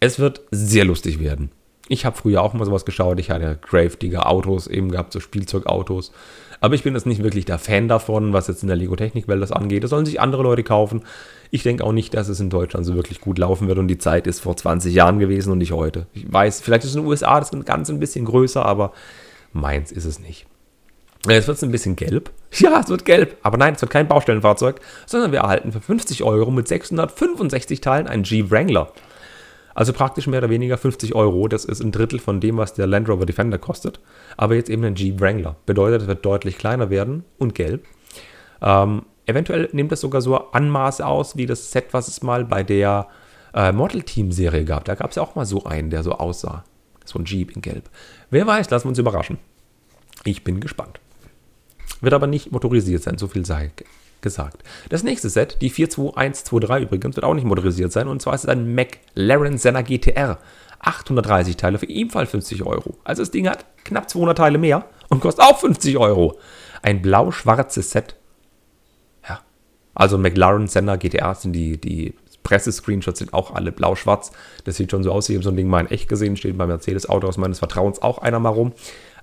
[0.00, 1.50] Es wird sehr lustig werden.
[1.88, 3.20] Ich habe früher auch mal sowas geschaut.
[3.20, 6.12] Ich hatte Gravedigger Autos eben gehabt, so Spielzeugautos.
[6.60, 9.52] Aber ich bin jetzt nicht wirklich der Fan davon, was jetzt in der Lego-Technik-Welt das
[9.52, 9.84] angeht.
[9.84, 11.02] Das sollen sich andere Leute kaufen.
[11.50, 13.98] Ich denke auch nicht, dass es in Deutschland so wirklich gut laufen wird und die
[13.98, 16.06] Zeit ist vor 20 Jahren gewesen und nicht heute.
[16.12, 18.92] Ich weiß, vielleicht ist es in den USA das Ganze ein bisschen größer, aber
[19.52, 20.46] meins ist es nicht.
[21.28, 22.30] Jetzt wird es ein bisschen gelb.
[22.58, 23.36] Ja, es wird gelb.
[23.42, 28.06] Aber nein, es wird kein Baustellenfahrzeug, sondern wir erhalten für 50 Euro mit 665 Teilen
[28.06, 28.92] einen Jeep Wrangler.
[29.76, 31.48] Also praktisch mehr oder weniger 50 Euro.
[31.48, 34.00] Das ist ein Drittel von dem, was der Land Rover Defender kostet.
[34.38, 35.56] Aber jetzt eben ein Jeep Wrangler.
[35.66, 37.84] Bedeutet, es wird deutlich kleiner werden und gelb.
[38.62, 42.62] Ähm, eventuell nimmt es sogar so Anmaße aus wie das Set, was es mal bei
[42.62, 43.08] der
[43.52, 44.86] äh, Model Team Serie gab.
[44.86, 46.64] Da gab es ja auch mal so einen, der so aussah.
[47.04, 47.90] So ein Jeep in Gelb.
[48.30, 49.36] Wer weiß, lassen wir uns überraschen.
[50.24, 51.00] Ich bin gespannt.
[52.00, 53.72] Wird aber nicht motorisiert sein, so viel sei
[54.20, 54.62] gesagt.
[54.88, 58.08] Das nächste Set, die 42123 übrigens, wird auch nicht motorisiert sein.
[58.08, 60.38] Und zwar ist es ein McLaren Senna GTR.
[60.80, 62.96] 830 Teile für ebenfalls 50 Euro.
[63.04, 66.38] Also das Ding hat knapp 200 Teile mehr und kostet auch 50 Euro.
[66.82, 68.16] Ein blau-schwarzes Set.
[69.28, 69.40] Ja.
[69.94, 72.14] Also McLaren Senna GTR sind die, die
[72.46, 74.30] Pressescreenshots sind auch alle blau-schwarz.
[74.64, 76.56] Das sieht schon so aus, ich habe so ein Ding mal in echt gesehen, steht
[76.56, 78.72] beim Mercedes-Autos meines Vertrauens auch einer mal rum.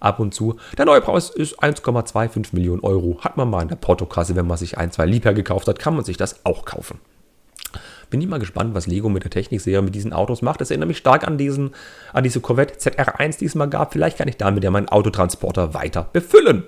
[0.04, 0.58] Ab und zu.
[0.78, 3.20] Der neue Preis ist 1,25 Millionen Euro.
[3.22, 5.96] Hat man mal in der Portokasse, wenn man sich ein, zwei Liebherr gekauft hat, kann
[5.96, 7.00] man sich das auch kaufen.
[8.10, 10.62] Bin ich mal gespannt, was Lego mit der Technikserie mit diesen Autos macht.
[10.62, 11.72] Das erinnert mich stark an, diesen,
[12.12, 13.94] an diese Corvette ZR1, die es mal gab.
[13.94, 16.66] Vielleicht kann ich damit ja meinen Autotransporter weiter befüllen.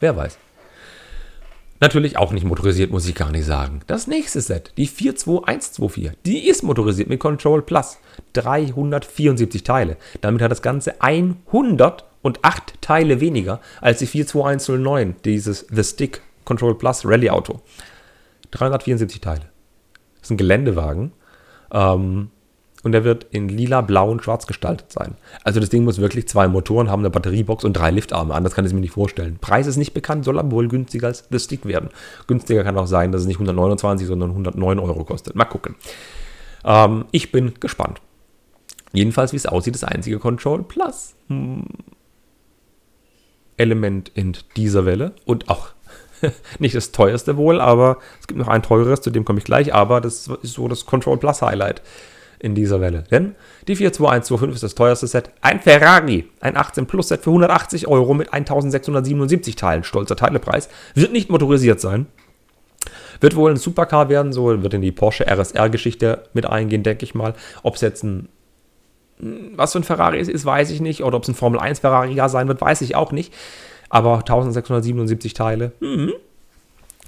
[0.00, 0.38] Wer weiß.
[1.80, 3.80] Natürlich auch nicht motorisiert, muss ich gar nicht sagen.
[3.86, 7.98] Das nächste Set, die 42124, die ist motorisiert mit Control Plus.
[8.32, 9.96] 374 Teile.
[10.20, 17.04] Damit hat das Ganze 108 Teile weniger als die 42109, dieses The Stick Control Plus
[17.04, 17.60] Rally Auto.
[18.52, 19.50] 374 Teile.
[20.14, 21.12] Das ist ein Geländewagen.
[21.70, 22.30] Ähm,
[22.86, 25.16] und der wird in lila, blau und schwarz gestaltet sein.
[25.42, 28.32] Also das Ding muss wirklich zwei Motoren haben, eine Batteriebox und drei Liftarme.
[28.32, 29.38] Anders kann ich es mir nicht vorstellen.
[29.40, 31.90] Preis ist nicht bekannt, soll aber wohl günstiger als das Stick werden.
[32.28, 35.34] Günstiger kann auch sein, dass es nicht 129, sondern 109 Euro kostet.
[35.34, 35.74] Mal gucken.
[36.64, 38.00] Ähm, ich bin gespannt.
[38.92, 41.64] Jedenfalls, wie es aussieht, das einzige Control Plus hm,
[43.56, 45.70] Element in dieser Welle und auch
[46.60, 49.74] nicht das teuerste wohl, aber es gibt noch ein teureres, zu dem komme ich gleich,
[49.74, 51.82] aber das ist so das Control Plus Highlight
[52.38, 53.04] in dieser Welle.
[53.10, 53.34] Denn
[53.68, 55.30] die 42125 ist das teuerste Set.
[55.40, 61.12] Ein Ferrari, ein 18 Plus Set für 180 Euro mit 1677 Teilen, stolzer Teilepreis, wird
[61.12, 62.06] nicht motorisiert sein.
[63.20, 67.14] Wird wohl ein Supercar werden, so wird in die Porsche RSR-Geschichte mit eingehen, denke ich
[67.14, 67.34] mal.
[67.62, 68.28] Ob es jetzt ein,
[69.18, 71.02] was für ein Ferrari ist, ist, weiß ich nicht.
[71.02, 73.32] Oder ob es ein Formel 1 Ferrari sein wird, weiß ich auch nicht.
[73.88, 76.12] Aber 1677 Teile, mhm.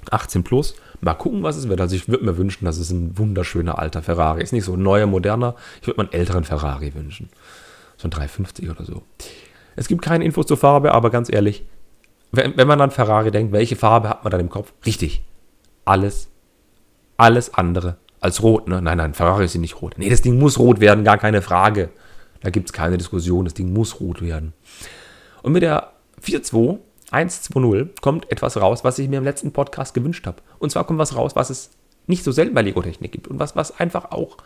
[0.09, 0.75] 18 plus.
[1.01, 1.79] Mal gucken, was es wird.
[1.79, 4.53] Also ich würde mir wünschen, dass es ein wunderschöner alter Ferrari ist.
[4.53, 5.55] Nicht so ein neuer, moderner.
[5.81, 7.29] Ich würde mir einen älteren Ferrari wünschen.
[7.97, 9.03] So ein 350 oder so.
[9.75, 11.65] Es gibt keine Infos zur Farbe, aber ganz ehrlich,
[12.31, 14.73] wenn, wenn man an Ferrari denkt, welche Farbe hat man dann im Kopf?
[14.85, 15.23] Richtig.
[15.85, 16.29] Alles,
[17.17, 18.67] alles andere als rot.
[18.67, 18.81] Ne?
[18.81, 19.95] Nein, nein, Ferrari ist nicht rot.
[19.97, 21.89] Nee, das Ding muss rot werden, gar keine Frage.
[22.41, 23.45] Da gibt es keine Diskussion.
[23.45, 24.53] Das Ding muss rot werden.
[25.41, 25.91] Und mit der
[26.21, 26.79] 4.2
[27.11, 30.41] 1.2.0 kommt etwas raus, was ich mir im letzten Podcast gewünscht habe.
[30.59, 31.71] Und zwar kommt was raus, was es
[32.07, 34.37] nicht so selten bei Lego-Technik gibt und was, was einfach auch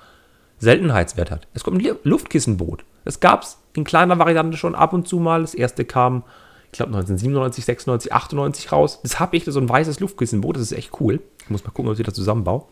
[0.59, 1.47] Seltenheitswert hat.
[1.53, 2.85] Es kommt ein Luftkissenboot.
[3.05, 5.41] Das gab es in kleiner Variante schon ab und zu mal.
[5.41, 6.23] Das erste kam,
[6.71, 8.99] ich glaube, 1997, 96, 98 raus.
[9.03, 10.55] Das habe ich, so ein weißes Luftkissenboot.
[10.55, 11.21] Das ist echt cool.
[11.41, 12.63] Ich muss mal gucken, ob ich das zusammenbaue.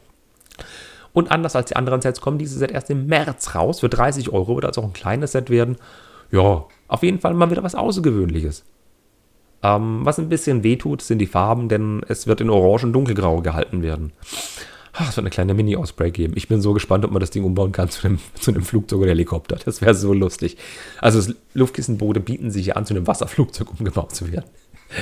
[1.14, 3.82] Und anders als die anderen Sets kommen diese Set erst im März raus.
[3.82, 5.78] Für 30 Euro wird also auch ein kleines Set werden.
[6.32, 8.64] Ja, auf jeden Fall mal wieder was Außergewöhnliches.
[9.64, 13.42] Ähm, was ein bisschen wehtut, sind die Farben, denn es wird in Orange und Dunkelgrau
[13.42, 14.12] gehalten werden.
[14.94, 16.34] Ach, es wird eine kleine Mini-Ausbreak geben.
[16.36, 19.00] Ich bin so gespannt, ob man das Ding umbauen kann zu einem, zu einem Flugzeug
[19.00, 19.58] oder Helikopter.
[19.64, 20.58] Das wäre so lustig.
[21.00, 24.50] Also Luftkissenboote bieten sich ja an, zu einem Wasserflugzeug umgebaut zu werden.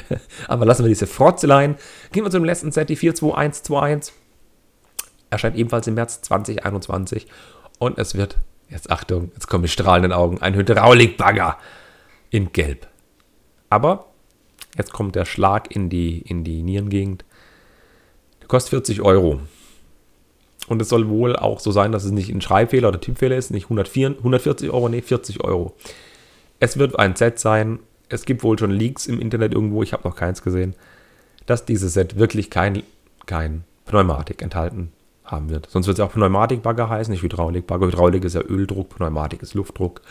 [0.48, 1.76] Aber lassen wir diese Frotzeleien.
[2.12, 4.14] Gehen wir zum letzten Set, die 42121.
[5.32, 7.28] Erscheint ebenfalls im März 2021.
[7.80, 8.38] Und es wird,
[8.70, 11.58] jetzt Achtung, jetzt kommen die strahlenden Augen, ein Hydraulikbagger
[12.30, 12.88] in Gelb.
[13.70, 14.09] Aber
[14.78, 17.26] Jetzt kommt der Schlag in die, in die Nierengegend.
[18.42, 19.40] Der kostet 40 Euro.
[20.68, 23.50] Und es soll wohl auch so sein, dass es nicht ein Schreibfehler oder Typfehler ist,
[23.50, 25.76] nicht 104, 140 Euro, nee, 40 Euro.
[26.60, 27.80] Es wird ein Set sein.
[28.08, 30.76] Es gibt wohl schon Leaks im Internet irgendwo, ich habe noch keins gesehen,
[31.46, 32.84] dass dieses Set wirklich kein,
[33.26, 34.92] kein Pneumatik enthalten
[35.24, 35.70] haben wird.
[35.70, 37.88] Sonst wird es auch Pneumatikbagger heißen, nicht Hydraulikbagger.
[37.88, 40.02] Hydraulik ist ja Öldruck, Pneumatik ist Luftdruck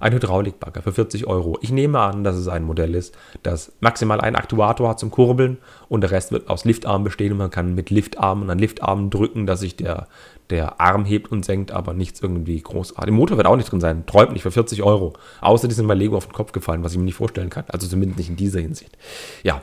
[0.00, 1.58] ein Hydraulikbagger für 40 Euro.
[1.60, 5.58] Ich nehme an, dass es ein Modell ist, das maximal einen Aktuator hat zum Kurbeln
[5.88, 9.46] und der Rest wird aus Liftarmen bestehen und man kann mit Liftarmen an Liftarmen drücken,
[9.46, 10.08] dass sich der,
[10.48, 13.08] der Arm hebt und senkt, aber nichts irgendwie großartig.
[13.08, 15.12] Im Motor wird auch nicht drin sein, träumt nicht für 40 Euro.
[15.42, 17.64] Außer die sind bei Lego auf den Kopf gefallen, was ich mir nicht vorstellen kann.
[17.68, 18.96] Also zumindest nicht in dieser Hinsicht.
[19.42, 19.62] Ja,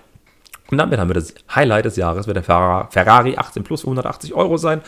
[0.69, 4.33] und damit haben wir das Highlight des Jahres, wird der Ferrari 18 Plus für 180
[4.35, 4.81] Euro sein.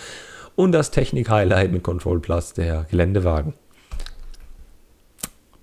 [0.56, 3.54] Und das Technik-Highlight mit Control Plus, der Geländewagen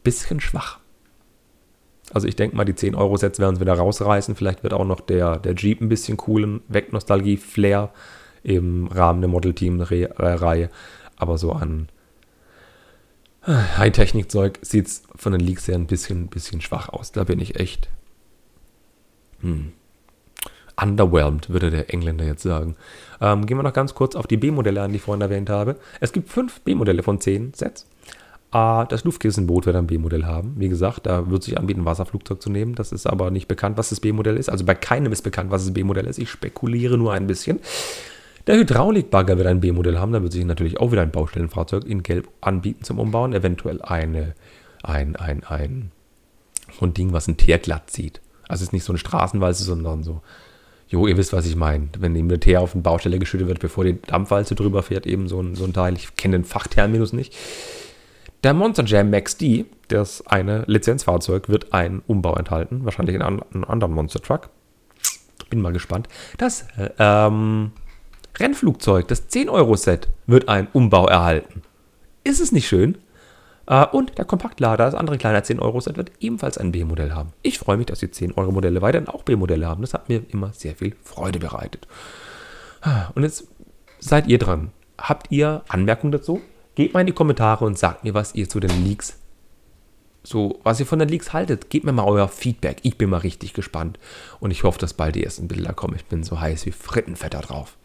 [0.06, 0.78] bisschen schwach.
[2.12, 4.36] Also ich denke mal, die 10-Euro-Sets werden sie wieder rausreißen.
[4.36, 7.90] Vielleicht wird auch noch der, der Jeep ein bisschen coolen, weg Nostalgie-Flair
[8.44, 10.70] im Rahmen der Model-Team-Reihe.
[11.16, 11.88] Aber so an
[13.46, 17.10] High-Technik-Zeug sieht es von den Leaks her ein bisschen, bisschen schwach aus.
[17.10, 17.88] Da bin ich echt.
[19.40, 19.72] Hm.
[20.80, 22.76] underwhelmed, würde der Engländer jetzt sagen.
[23.20, 25.76] Ähm, gehen wir noch ganz kurz auf die B-Modelle an, die ich vorhin erwähnt habe.
[26.00, 27.86] Es gibt fünf B-Modelle von zehn Sets.
[28.88, 30.54] Das Luftkissenboot wird ein B-Modell haben.
[30.56, 32.74] Wie gesagt, da wird sich anbieten, ein Wasserflugzeug zu nehmen.
[32.74, 34.48] Das ist aber nicht bekannt, was das B-Modell ist.
[34.48, 36.18] Also bei keinem ist bekannt, was das B-Modell ist.
[36.18, 37.60] Ich spekuliere nur ein bisschen.
[38.46, 40.12] Der Hydraulikbagger wird ein B-Modell haben.
[40.12, 43.32] Da wird sich natürlich auch wieder ein Baustellenfahrzeug in Gelb anbieten zum Umbauen.
[43.32, 44.34] Eventuell eine,
[44.82, 45.90] ein, ein, ein,
[46.80, 48.20] ein Ding, was ein Teer glatt zieht.
[48.48, 50.22] Also es ist nicht so eine Straßenwalze, sondern so,
[50.88, 51.88] jo, ihr wisst, was ich meine.
[51.98, 55.26] Wenn eben der Teer auf eine Baustelle geschüttet wird, bevor die Dampfwalze drüber fährt, eben
[55.26, 55.94] so ein, so ein Teil.
[55.94, 57.34] Ich kenne den Fachterminus nicht.
[58.44, 62.84] Der Monster Jam Max D, das eine Lizenzfahrzeug, wird einen Umbau enthalten.
[62.84, 64.50] Wahrscheinlich in einem anderen Monster Truck.
[65.50, 66.08] Bin mal gespannt.
[66.38, 67.72] Das äh, ähm,
[68.38, 71.62] Rennflugzeug, das 10-Euro-Set, wird einen Umbau erhalten.
[72.24, 72.98] Ist es nicht schön?
[73.68, 77.32] Uh, und der Kompaktlader, das andere kleine 10-Euro-Set, wird ebenfalls ein B-Modell haben.
[77.42, 79.80] Ich freue mich, dass die 10-Euro-Modelle weiterhin auch B-Modelle haben.
[79.80, 81.88] Das hat mir immer sehr viel Freude bereitet.
[82.84, 83.48] Uh, und jetzt
[83.98, 84.70] seid ihr dran.
[84.98, 86.40] Habt ihr Anmerkungen dazu?
[86.76, 89.18] Gebt mal in die Kommentare und sagt mir, was ihr zu den Leaks,
[90.22, 91.70] so, was ihr von den Leaks haltet.
[91.70, 92.78] Gebt mir mal euer Feedback.
[92.82, 93.98] Ich bin mal richtig gespannt.
[94.40, 95.94] Und ich hoffe, dass bald die ersten Bilder kommen.
[95.96, 97.76] Ich bin so heiß wie Frittenfetter drauf.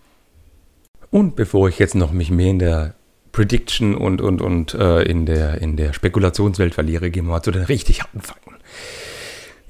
[1.10, 2.96] Und bevor ich jetzt noch mich mehr in der
[3.32, 7.52] Prediction und, und, und äh, in, der, in der Spekulationswelt verliere, gehen wir mal zu
[7.52, 8.56] den richtig harten Fakten.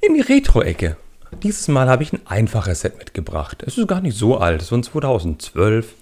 [0.00, 0.96] In die Retro-Ecke.
[1.42, 3.62] Dieses Mal habe ich ein einfaches Set mitgebracht.
[3.66, 5.94] Es ist gar nicht so alt, es ist von 2012.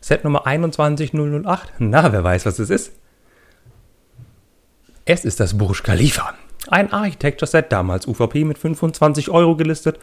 [0.00, 1.74] Set Nummer 21008.
[1.78, 2.92] Na, wer weiß, was es ist?
[5.04, 6.34] Es ist das Burj Khalifa.
[6.68, 9.98] Ein Architecture-Set, damals UVP mit 25 Euro gelistet.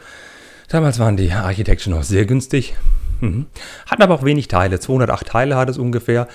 [0.68, 2.74] Damals waren die Architecture noch sehr günstig.
[3.20, 3.46] Mhm.
[3.86, 4.80] Hatten aber auch wenig Teile.
[4.80, 6.26] 208 Teile hat es ungefähr.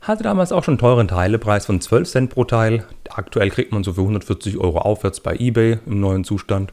[0.00, 2.84] Hatte damals auch schon einen teuren Teilepreis von 12 Cent pro Teil.
[3.10, 6.72] Aktuell kriegt man so für 140 Euro aufwärts bei eBay im neuen Zustand.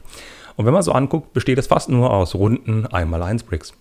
[0.56, 3.72] Und wenn man so anguckt, besteht es fast nur aus runden 1x1 Bricks.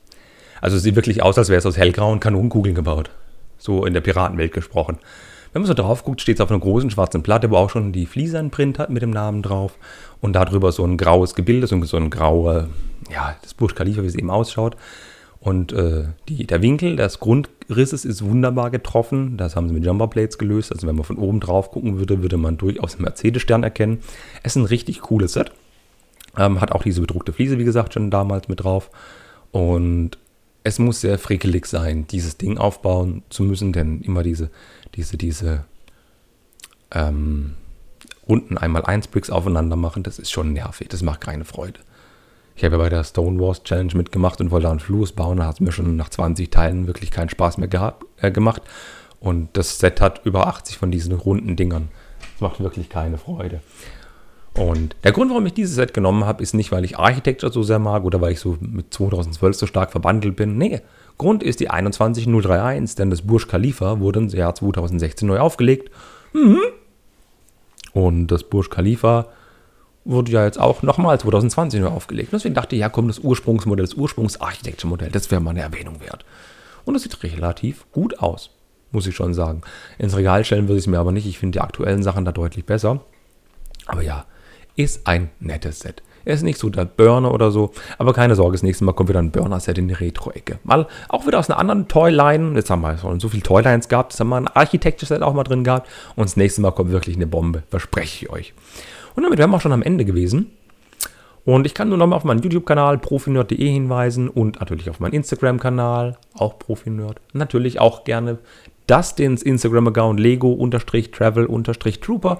[0.62, 3.10] Also es sieht wirklich aus, als wäre es aus hellgrauen Kanonenkugeln gebaut.
[3.57, 4.97] So in der Piratenwelt gesprochen.
[5.51, 7.91] Wenn man so drauf guckt, steht es auf einer großen schwarzen Platte, wo auch schon
[7.91, 9.78] die Fliese einen Print hat mit dem Namen drauf.
[10.22, 12.68] Und darüber so ein graues Gebilde, so ein grauer,
[13.12, 14.76] ja, das Burj Khalifa, wie es eben ausschaut.
[15.39, 19.38] Und äh, die, der Winkel des Grundrisses ist wunderbar getroffen.
[19.38, 20.72] Das haben sie mit Jumperplates gelöst.
[20.72, 23.99] Also wenn man von oben drauf gucken würde, würde man durchaus einen Mercedes-Stern erkennen.
[24.43, 25.51] Es ist ein richtig cooles Set.
[26.38, 28.91] Ähm, hat auch diese bedruckte Fliese, wie gesagt, schon damals mit drauf.
[29.51, 30.18] Und
[30.64, 34.49] es muss sehr frickelig sein, dieses Ding aufbauen zu müssen, denn immer diese,
[34.95, 35.66] diese, diese
[36.91, 37.55] ähm,
[38.28, 40.89] runden einmal eins Bricks aufeinander machen, das ist schon nervig.
[40.89, 41.80] Das macht keine Freude.
[42.55, 45.38] Ich habe ja bei der Stonewalls Challenge mitgemacht und wollte einen Floß bauen.
[45.38, 48.62] Da hat es mir schon nach 20 Teilen wirklich keinen Spaß mehr gehabt, äh, gemacht.
[49.20, 51.89] Und das Set hat über 80 von diesen runden Dingern.
[52.34, 53.62] Das macht wirklich keine Freude.
[54.60, 57.64] Und der Grund, warum ich dieses Set genommen habe, ist nicht, weil ich Architecture so
[57.64, 60.57] sehr mag oder weil ich so mit 2012 so stark verbandelt bin.
[60.57, 60.82] Nee,
[61.18, 65.89] Grund ist die 21031, denn das Burj Khalifa wurde im Jahr 2016 neu aufgelegt.
[66.34, 66.60] Mhm.
[67.93, 69.28] Und das Burj Khalifa
[70.03, 72.34] wurde ja jetzt auch nochmal 2020 neu aufgelegt.
[72.34, 76.26] Deswegen dachte ich, ja komm, das Ursprungsmodell, das Ursprungsarchitecture-Modell, das wäre mal eine Erwähnung wert.
[76.84, 78.49] Und das sieht relativ gut aus,
[78.91, 79.62] muss ich schon sagen.
[79.97, 81.28] Ins Regal stellen würde ich es mir aber nicht.
[81.28, 82.99] Ich finde die aktuellen Sachen da deutlich besser.
[83.86, 84.26] Aber ja,
[84.80, 86.01] ist ein nettes Set.
[86.23, 89.09] Er ist nicht so der Burner oder so, aber keine Sorge, das nächste Mal kommt
[89.09, 90.59] wieder ein Burner-Set in die Retro-Ecke.
[90.63, 92.55] Mal auch wieder aus einer anderen Toyline.
[92.55, 95.65] Jetzt haben wir so viele Toylines gehabt, jetzt haben wir ein Architecture-Set auch mal drin
[95.65, 95.89] gehabt.
[96.15, 98.53] Und das nächste Mal kommt wirklich eine Bombe, verspreche ich euch.
[99.15, 100.51] Und damit wären wir auch schon am Ende gewesen.
[101.43, 106.17] Und ich kann nur nochmal auf meinen YouTube-Kanal profinerd.de hinweisen und natürlich auf meinen Instagram-Kanal,
[106.36, 107.19] auch profinerd.
[107.34, 108.38] Natürlich auch gerne
[108.88, 112.39] das den Instagram-Account Lego-Travel-Trooper.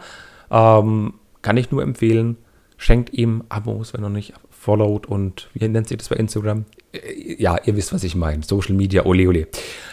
[0.52, 1.14] Ähm,
[1.50, 2.38] kann ich nur empfehlen.
[2.78, 6.66] Schenkt ihm Abos, wenn er nicht followed und wie nennt sich das bei Instagram?
[6.92, 8.44] Äh, ja, ihr wisst, was ich meine.
[8.44, 9.48] Social Media, ole ole.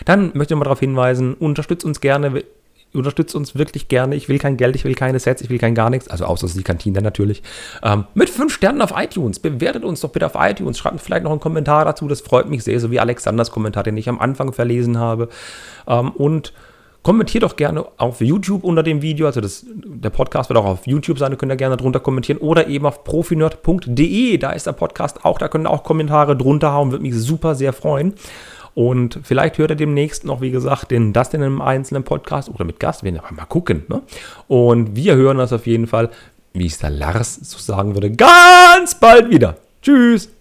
[0.05, 2.45] Dann möchte ich mal darauf hinweisen, unterstützt uns gerne,
[2.93, 4.17] unterstützt uns wirklich gerne.
[4.17, 6.09] Ich will kein Geld, ich will keine Sets, ich will kein gar nichts.
[6.09, 7.43] Also außer die Kantine natürlich.
[7.83, 9.39] Ähm, mit fünf Sternen auf iTunes.
[9.39, 10.77] Bewertet uns doch bitte auf iTunes.
[10.77, 12.07] Schreibt vielleicht noch einen Kommentar dazu.
[12.07, 15.31] Das freut mich sehr, so wie Alexanders Kommentar, den ich am Anfang verlesen habe.
[15.87, 16.53] Ähm, und
[17.07, 19.27] Kommentiert doch gerne auf YouTube unter dem Video.
[19.29, 21.31] Also das, der Podcast wird auch auf YouTube sein.
[21.31, 22.39] Da könnt ihr gerne drunter kommentieren.
[22.39, 24.39] Oder eben auf profinerd.de.
[24.39, 25.39] Da ist der Podcast auch.
[25.39, 26.91] Da könnt ihr auch Kommentare drunter hauen.
[26.91, 28.15] Würde mich super sehr freuen.
[28.75, 32.65] Und vielleicht hört ihr demnächst noch, wie gesagt, den das in einem einzelnen Podcast oder
[32.65, 33.05] mit Gast.
[33.05, 33.85] Wir werden mal gucken.
[33.87, 34.03] Ne?
[34.49, 36.11] Und wir hören das auf jeden Fall,
[36.55, 39.59] wie es der Lars so sagen würde, ganz bald wieder.
[39.81, 40.36] Tschüss.